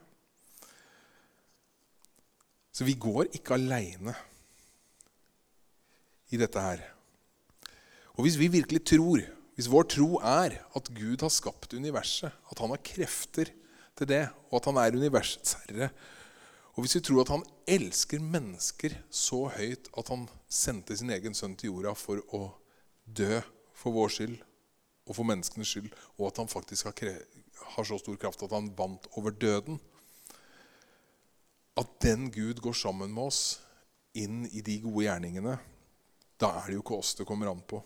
Så 2.73 2.89
vi 2.89 2.97
går 2.97 3.29
ikke 3.37 3.59
aleine 3.59 4.17
i 6.33 6.41
dette 6.41 6.61
her. 6.61 6.81
Og 8.17 8.25
hvis 8.25 8.41
vi 8.41 8.49
virkelig 8.49 8.81
tror, 8.89 9.21
hvis 9.55 9.69
vår 9.71 9.87
tro 9.93 10.09
er 10.19 10.57
at 10.75 10.91
Gud 10.91 11.23
har 11.23 11.31
skapt 11.31 11.73
universet, 11.73 12.31
at 12.51 12.59
han 12.59 12.73
har 12.73 12.83
krefter 12.83 13.51
til 13.95 14.09
det, 14.09 14.25
og 14.51 14.59
at 14.59 14.67
han 14.67 14.79
er 14.81 14.97
universets 14.99 15.55
herre, 15.63 15.89
Og 16.75 16.83
hvis 16.83 16.97
vi 16.97 17.05
tror 17.07 17.21
at 17.23 17.31
han 17.31 17.43
elsker 17.71 18.19
mennesker 18.19 18.97
så 19.07 19.45
høyt 19.55 19.87
at 19.95 20.09
han 20.11 20.25
sendte 20.51 20.97
sin 20.99 21.13
egen 21.15 21.35
sønn 21.37 21.55
til 21.55 21.71
jorda 21.71 21.93
for 21.95 22.19
å 22.35 22.49
dø 23.05 23.39
for 23.75 23.95
vår 23.95 24.11
skyld 24.11 24.35
og 25.05 25.15
for 25.15 25.27
menneskenes 25.29 25.71
skyld, 25.71 25.87
og 26.17 26.27
at 26.27 26.41
han 26.41 26.51
faktisk 26.51 26.89
har, 26.89 27.21
har 27.77 27.87
så 27.87 27.99
stor 28.01 28.17
kraft 28.19 28.43
at 28.43 28.55
han 28.55 28.73
vant 28.75 29.07
over 29.15 29.31
døden 29.31 29.79
At 31.77 31.89
den 32.01 32.29
Gud 32.31 32.61
går 32.63 32.73
sammen 32.73 33.11
med 33.11 33.23
oss 33.27 33.59
inn 34.15 34.45
i 34.47 34.61
de 34.63 34.77
gode 34.79 35.03
gjerningene, 35.03 35.57
da 36.39 36.53
er 36.55 36.69
det 36.69 36.77
jo 36.77 36.83
ikke 36.83 36.99
oss 36.99 37.15
det 37.19 37.25
kommer 37.27 37.49
an 37.51 37.59
på. 37.67 37.81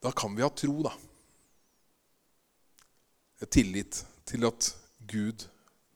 Da 0.00 0.12
kan 0.12 0.36
vi 0.36 0.42
ha 0.42 0.50
tro, 0.50 0.82
da. 0.82 0.92
Tillit 3.50 4.02
til 4.28 4.44
at 4.48 4.70
Gud 5.10 5.46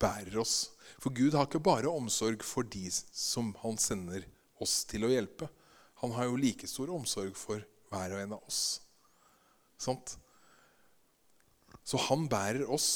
bærer 0.01 0.39
oss. 0.41 0.71
For 1.01 1.13
Gud 1.15 1.37
har 1.37 1.47
ikke 1.49 1.63
bare 1.65 1.93
omsorg 1.93 2.45
for 2.45 2.67
de 2.69 2.89
som 2.93 3.53
han 3.63 3.79
sender 3.81 4.25
oss 4.65 4.83
til 4.89 5.07
å 5.07 5.13
hjelpe. 5.13 5.49
Han 6.03 6.13
har 6.17 6.29
jo 6.29 6.41
like 6.41 6.69
stor 6.69 6.93
omsorg 6.93 7.37
for 7.39 7.65
hver 7.93 8.17
og 8.17 8.23
en 8.23 8.35
av 8.37 8.49
oss. 8.49 8.63
Sant? 9.81 10.17
Så 11.85 12.01
han 12.09 12.27
bærer 12.33 12.65
oss 12.73 12.89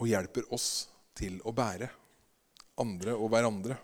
og 0.00 0.08
hjelper 0.08 0.48
oss 0.52 0.88
til 1.16 1.38
å 1.48 1.52
bære 1.56 1.88
andre 2.80 3.16
og 3.16 3.32
hverandre. 3.32 3.76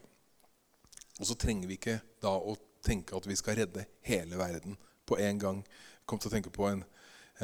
Og 1.18 1.28
så 1.28 1.36
trenger 1.36 1.68
vi 1.68 1.78
ikke 1.78 1.98
da 2.22 2.32
å 2.36 2.56
tenke 2.84 3.16
at 3.16 3.26
vi 3.28 3.36
skal 3.36 3.58
redde 3.58 3.84
hele 4.06 4.38
verden 4.40 4.76
på 5.08 5.18
en 5.20 5.40
gang. 5.40 5.62
Kom 6.08 6.20
til 6.20 6.30
å 6.30 6.32
tenke 6.32 6.52
på 6.52 6.64
en, 6.64 6.80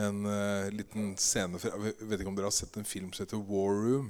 en 0.00 0.24
uh, 0.24 0.72
liten 0.72 1.12
scene 1.20 1.61
fra 1.61 1.74
Jeg 1.77 2.09
vet 2.09 2.22
ikke 2.22 2.31
om 2.31 2.37
dere 2.38 2.48
har 2.48 2.57
sett 2.57 2.79
en 2.81 2.88
film 2.88 3.11
som 3.12 3.27
heter 3.27 3.42
War 3.44 3.77
Room 3.77 4.09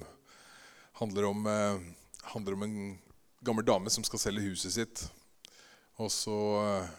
handler 1.00 1.26
om, 1.26 1.40
uh, 1.50 2.28
handler 2.30 2.54
om 2.54 2.62
en 2.62 2.76
gammel 3.42 3.66
dame 3.66 3.90
som 3.90 4.06
skal 4.06 4.22
selge 4.22 4.44
huset 4.46 4.76
sitt. 4.76 5.02
Og 5.98 6.12
så 6.14 6.36
uh, 6.62 6.92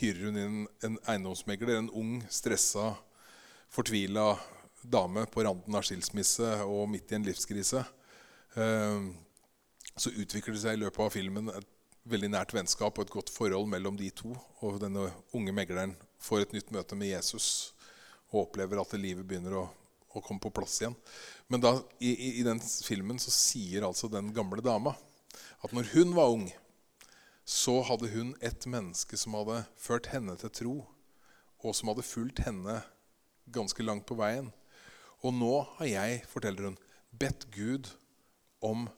hyrer 0.00 0.26
hun 0.26 0.40
inn 0.42 0.56
en 0.88 0.98
eiendomsmegler, 1.06 1.76
en 1.76 1.92
ung, 1.94 2.18
stressa, 2.34 2.96
fortvila 3.70 4.32
dame 4.82 5.22
på 5.30 5.46
randen 5.46 5.78
av 5.78 5.86
skilsmisse 5.86 6.50
og 6.66 6.90
midt 6.90 7.14
i 7.14 7.16
en 7.16 7.24
livskrise. 7.26 7.80
Så 9.96 10.12
utvikler 10.12 10.54
det 10.54 10.60
seg 10.62 10.76
i 10.76 10.80
løpet 10.84 11.02
av 11.02 11.10
filmen 11.10 11.50
et 11.50 11.66
veldig 12.06 12.30
nært 12.30 12.54
vennskap 12.54 12.98
og 12.98 13.06
et 13.06 13.14
godt 13.14 13.32
forhold 13.34 13.66
mellom 13.72 13.98
de 13.98 14.12
to. 14.14 14.36
Og 14.62 14.78
denne 14.82 15.08
unge 15.34 15.54
megleren 15.56 15.96
får 16.22 16.46
et 16.46 16.54
nytt 16.56 16.72
møte 16.74 16.98
med 16.98 17.12
Jesus 17.12 17.72
og 18.32 18.46
opplever 18.46 18.80
at 18.80 18.94
livet 18.98 19.26
begynner 19.26 19.60
å 19.60 19.66
å 20.16 20.24
komme 20.24 20.40
på 20.42 20.52
plass 20.54 20.80
igjen. 20.80 20.96
Men 21.52 21.62
da, 21.62 21.72
i, 22.00 22.12
i, 22.40 22.44
den 22.46 22.60
filmen 22.60 23.20
så 23.22 23.32
sier 23.34 23.86
altså 23.86 24.10
den 24.12 24.32
gamle 24.36 24.64
dama 24.64 24.96
at 25.64 25.74
når 25.76 25.90
hun 25.92 26.14
var 26.16 26.32
ung, 26.32 26.48
så 27.46 27.78
hadde 27.86 28.10
hun 28.10 28.34
et 28.44 28.66
menneske 28.66 29.18
som 29.20 29.36
hadde 29.38 29.62
ført 29.78 30.10
henne 30.10 30.34
til 30.40 30.52
tro, 30.60 30.76
og 31.62 31.74
som 31.76 31.92
hadde 31.92 32.06
fulgt 32.06 32.42
henne 32.46 32.80
ganske 33.54 33.84
langt 33.84 34.06
på 34.08 34.18
veien. 34.18 34.50
Og 35.22 35.34
nå 35.34 35.52
har 35.78 35.90
jeg, 35.90 36.24
forteller 36.30 36.70
hun, 36.70 36.78
bedt 37.14 37.46
Gud 37.54 37.92
om 38.64 38.88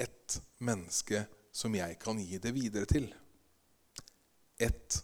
ett 0.00 0.38
menneske 0.62 1.24
som 1.56 1.74
jeg 1.76 1.98
kan 2.02 2.20
gi 2.20 2.38
det 2.42 2.54
videre 2.56 2.88
til. 2.90 3.08
Ett 4.60 5.02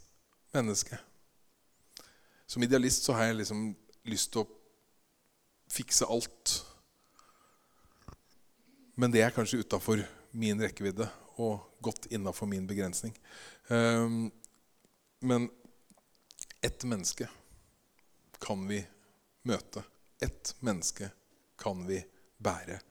menneske. 0.54 1.00
Som 2.52 2.62
idealist 2.62 3.02
så 3.02 3.14
har 3.16 3.30
jeg 3.30 3.38
liksom 3.38 3.60
lyst 4.12 4.28
til 4.34 4.42
å 4.42 4.48
fikse 5.72 6.04
alt. 6.04 6.52
Men 9.00 9.14
det 9.14 9.22
er 9.24 9.32
kanskje 9.32 9.62
utafor 9.62 10.02
min 10.36 10.60
rekkevidde 10.60 11.06
og 11.40 11.64
godt 11.80 12.10
innafor 12.12 12.50
min 12.52 12.66
begrensning. 12.68 13.16
Um, 13.72 14.28
men 15.24 15.48
ett 16.60 16.84
menneske 16.84 17.30
kan 18.36 18.68
vi 18.68 18.82
møte. 19.48 19.80
Ett 20.20 20.52
menneske 20.60 21.08
kan 21.56 21.86
vi 21.88 22.02
bære. 22.36 22.82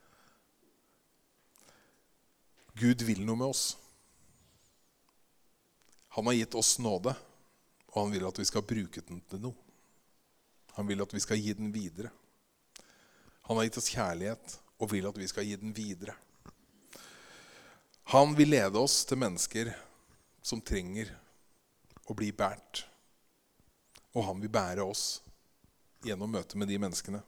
Gud 2.81 3.05
vil 3.05 3.21
noe 3.29 3.37
med 3.37 3.53
oss. 3.53 3.75
Han 6.17 6.25
har 6.25 6.41
gitt 6.41 6.57
oss 6.57 6.79
nåde, 6.81 7.13
og 7.91 8.05
han 8.05 8.13
vil 8.15 8.27
at 8.27 8.39
vi 8.39 8.47
skal 8.47 8.65
bruke 8.67 9.03
den 9.07 9.21
til 9.29 9.41
noe. 9.43 9.57
Han 10.77 10.87
vil 10.87 11.03
at 11.03 11.13
vi 11.13 11.19
skal 11.19 11.39
gi 11.39 11.53
den 11.57 11.71
videre. 11.75 12.11
Han 13.47 13.57
har 13.59 13.67
gitt 13.67 13.81
oss 13.81 13.91
kjærlighet 13.91 14.57
og 14.79 14.91
vil 14.93 15.07
at 15.09 15.17
vi 15.19 15.27
skal 15.27 15.47
gi 15.47 15.57
den 15.59 15.73
videre. 15.75 16.15
Han 18.11 18.35
vil 18.35 18.53
lede 18.55 18.79
oss 18.79 19.03
til 19.07 19.19
mennesker 19.19 19.73
som 20.43 20.63
trenger 20.63 21.11
å 22.07 22.15
bli 22.17 22.31
båret. 22.35 22.85
Og 24.15 24.25
han 24.27 24.39
vil 24.43 24.51
bære 24.51 24.83
oss 24.83 25.21
gjennom 26.03 26.31
møtet 26.33 26.57
med 26.59 26.71
de 26.71 26.79
menneskene. 26.81 27.21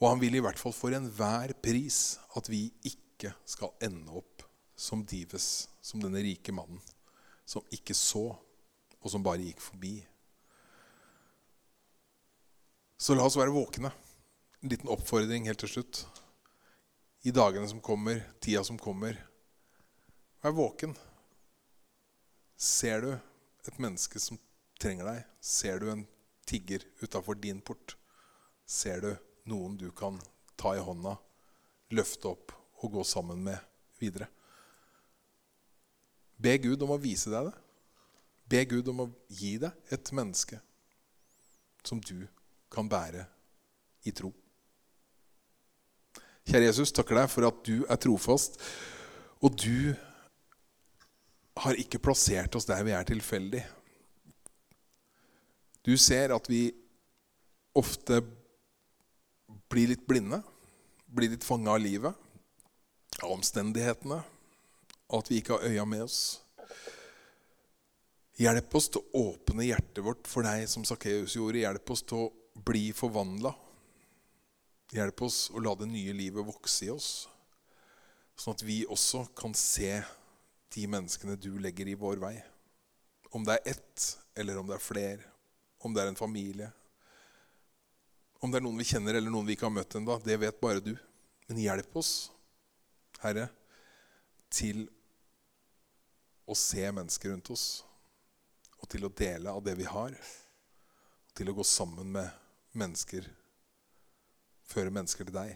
Og 0.00 0.06
han 0.08 0.22
vil 0.22 0.38
i 0.38 0.42
hvert 0.42 0.58
fall 0.58 0.74
for 0.74 0.94
enhver 0.96 1.52
pris 1.62 2.18
at 2.38 2.48
vi 2.50 2.68
ikke 2.88 3.34
skal 3.44 3.74
ende 3.84 4.14
opp 4.16 4.46
som 4.80 5.04
Dives, 5.04 5.68
som 5.84 6.00
denne 6.00 6.22
rike 6.24 6.54
mannen, 6.56 6.80
som 7.44 7.66
ikke 7.74 7.94
så, 7.94 8.30
og 9.00 9.12
som 9.12 9.24
bare 9.24 9.44
gikk 9.44 9.60
forbi. 9.64 9.94
Så 13.00 13.16
la 13.16 13.24
oss 13.24 13.38
være 13.40 13.54
våkne 13.54 13.92
en 14.60 14.68
liten 14.68 14.90
oppfordring 14.92 15.46
helt 15.48 15.60
til 15.62 15.72
slutt. 15.72 16.02
I 17.24 17.32
dagene 17.32 17.68
som 17.68 17.80
kommer, 17.84 18.22
tida 18.40 18.62
som 18.64 18.78
kommer, 18.80 19.16
vær 20.44 20.56
våken. 20.56 20.92
Ser 22.60 23.04
du 23.04 23.10
et 23.68 23.78
menneske 23.80 24.20
som 24.20 24.40
trenger 24.80 25.08
deg? 25.08 25.22
Ser 25.40 25.80
du 25.80 25.88
en 25.92 26.04
tigger 26.48 26.84
utafor 27.00 27.40
din 27.40 27.60
port? 27.64 27.96
Ser 28.68 29.00
du 29.04 29.10
noen 29.48 29.78
du 29.80 29.88
kan 29.96 30.20
ta 30.60 30.74
i 30.76 30.84
hånda, 30.84 31.16
løfte 31.96 32.28
opp 32.34 32.52
og 32.84 32.98
gå 32.98 33.04
sammen 33.04 33.40
med 33.44 33.56
videre? 34.00 34.28
Be 36.40 36.56
Gud 36.60 36.84
om 36.84 36.94
å 36.96 37.00
vise 37.00 37.32
deg 37.32 37.48
det. 37.48 37.56
Be 38.50 38.64
Gud 38.66 38.88
om 38.90 39.04
å 39.04 39.10
gi 39.30 39.54
deg 39.62 39.94
et 39.94 40.12
menneske 40.16 40.58
som 41.86 42.00
du 42.02 42.26
kan 42.72 42.88
bære 42.90 43.24
i 44.06 44.12
tro. 44.16 44.32
Kjære 46.50 46.66
Jesus, 46.66 46.92
takker 46.94 47.20
deg 47.20 47.30
for 47.30 47.46
at 47.46 47.60
du 47.66 47.84
er 47.84 48.00
trofast, 48.00 48.58
og 49.40 49.54
du 49.60 49.92
har 51.60 51.78
ikke 51.78 52.00
plassert 52.02 52.56
oss 52.58 52.66
der 52.66 52.82
vi 52.86 52.94
er 52.96 53.06
tilfeldig. 53.06 53.62
Du 55.86 55.94
ser 56.00 56.34
at 56.34 56.48
vi 56.50 56.68
ofte 57.76 58.20
blir 59.70 59.92
litt 59.92 60.02
blinde, 60.08 60.40
blir 61.06 61.30
litt 61.32 61.46
fanga 61.46 61.76
av 61.76 61.82
livet, 61.82 62.14
av 63.20 63.30
omstendighetene, 63.36 64.20
og 65.10 65.22
at 65.22 65.30
vi 65.30 65.40
ikke 65.40 65.56
har 65.56 65.70
øya 65.70 65.86
med 65.86 66.06
oss. 66.06 66.40
Hjelp 68.40 68.74
oss 68.78 68.88
til 68.88 69.02
å 69.02 69.24
åpne 69.30 69.66
hjertet 69.66 70.00
vårt 70.04 70.28
for 70.30 70.46
deg, 70.46 70.64
som 70.70 70.86
Sakkeus 70.88 71.36
gjorde. 71.36 71.60
Hjelp 71.60 71.92
oss 71.92 72.06
til 72.08 72.24
å 72.24 72.62
bli 72.64 72.88
forvandla 72.96 73.52
Hjelp 74.90 75.22
oss 75.22 75.44
å 75.54 75.60
la 75.62 75.76
det 75.78 75.86
nye 75.86 76.12
livet 76.18 76.42
vokse 76.42 76.88
i 76.88 76.90
oss, 76.90 77.28
sånn 78.34 78.56
at 78.56 78.64
vi 78.66 78.80
også 78.90 79.22
kan 79.38 79.52
se 79.54 80.00
de 80.74 80.86
menneskene 80.90 81.36
du 81.38 81.52
legger 81.62 81.92
i 81.92 81.98
vår 81.98 82.18
vei. 82.22 82.34
Om 83.30 83.46
det 83.46 83.60
er 83.60 83.76
ett, 83.76 84.06
eller 84.34 84.58
om 84.58 84.66
det 84.66 84.74
er 84.74 84.82
flere, 84.82 85.28
om 85.86 85.94
det 85.94 86.02
er 86.02 86.10
en 86.10 86.18
familie. 86.18 86.72
Om 88.42 88.50
det 88.50 88.58
er 88.58 88.66
noen 88.66 88.82
vi 88.82 88.88
kjenner, 88.88 89.14
eller 89.14 89.30
noen 89.30 89.46
vi 89.46 89.54
ikke 89.54 89.68
har 89.68 89.76
møtt 89.76 89.94
ennå, 89.94 90.16
det 90.26 90.40
vet 90.42 90.58
bare 90.58 90.82
du. 90.82 90.96
Men 91.46 91.62
hjelp 91.62 91.94
oss, 92.02 92.14
Herre, 93.22 93.46
til 94.50 94.88
å 96.50 96.56
se 96.58 96.82
mennesker 96.82 97.30
rundt 97.30 97.52
oss. 97.54 97.68
Og 98.80 98.88
til 98.90 99.04
å 99.06 99.12
dele 99.12 99.52
av 99.52 99.62
det 99.64 99.76
vi 99.78 99.88
har. 99.88 100.16
Og 100.16 101.36
til 101.36 101.52
å 101.52 101.56
gå 101.56 101.66
sammen 101.66 102.10
med 102.16 102.28
mennesker 102.76 103.28
føre 104.70 104.92
mennesker 104.94 105.26
til 105.26 105.34
deg. 105.34 105.54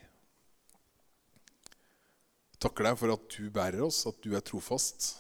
Jeg 2.54 2.62
takker 2.64 2.88
deg 2.88 2.98
for 2.98 3.14
at 3.14 3.36
du 3.36 3.50
bærer 3.52 3.84
oss, 3.86 4.04
at 4.08 4.18
du 4.24 4.34
er 4.34 4.44
trofast. 4.44 5.14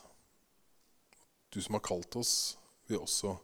Du 1.54 1.60
som 1.62 1.76
har 1.76 1.84
kalt 1.86 2.16
oss, 2.18 2.56
vil 2.88 3.02
også 3.04 3.36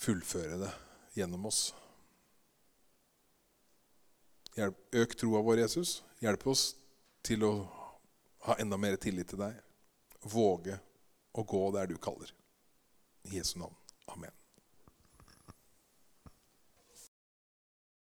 fullføre 0.00 0.58
det 0.64 0.72
gjennom 1.18 1.46
oss. 1.50 1.70
Hjelp, 4.56 4.80
øk 4.98 5.14
troa 5.20 5.42
vår, 5.46 5.62
Jesus. 5.62 6.00
Hjelp 6.20 6.46
oss 6.50 6.72
til 7.24 7.44
å 7.46 7.52
ha 8.48 8.56
enda 8.58 8.78
mer 8.80 8.98
tillit 9.00 9.30
til 9.30 9.40
deg. 9.44 9.54
Våge 10.26 10.80
å 11.36 11.44
gå 11.46 11.62
der 11.76 11.86
du 11.88 11.96
kaller. 12.02 12.32
Jesu 13.24 13.58
navn. 13.58 13.76
Amen. 14.08 14.39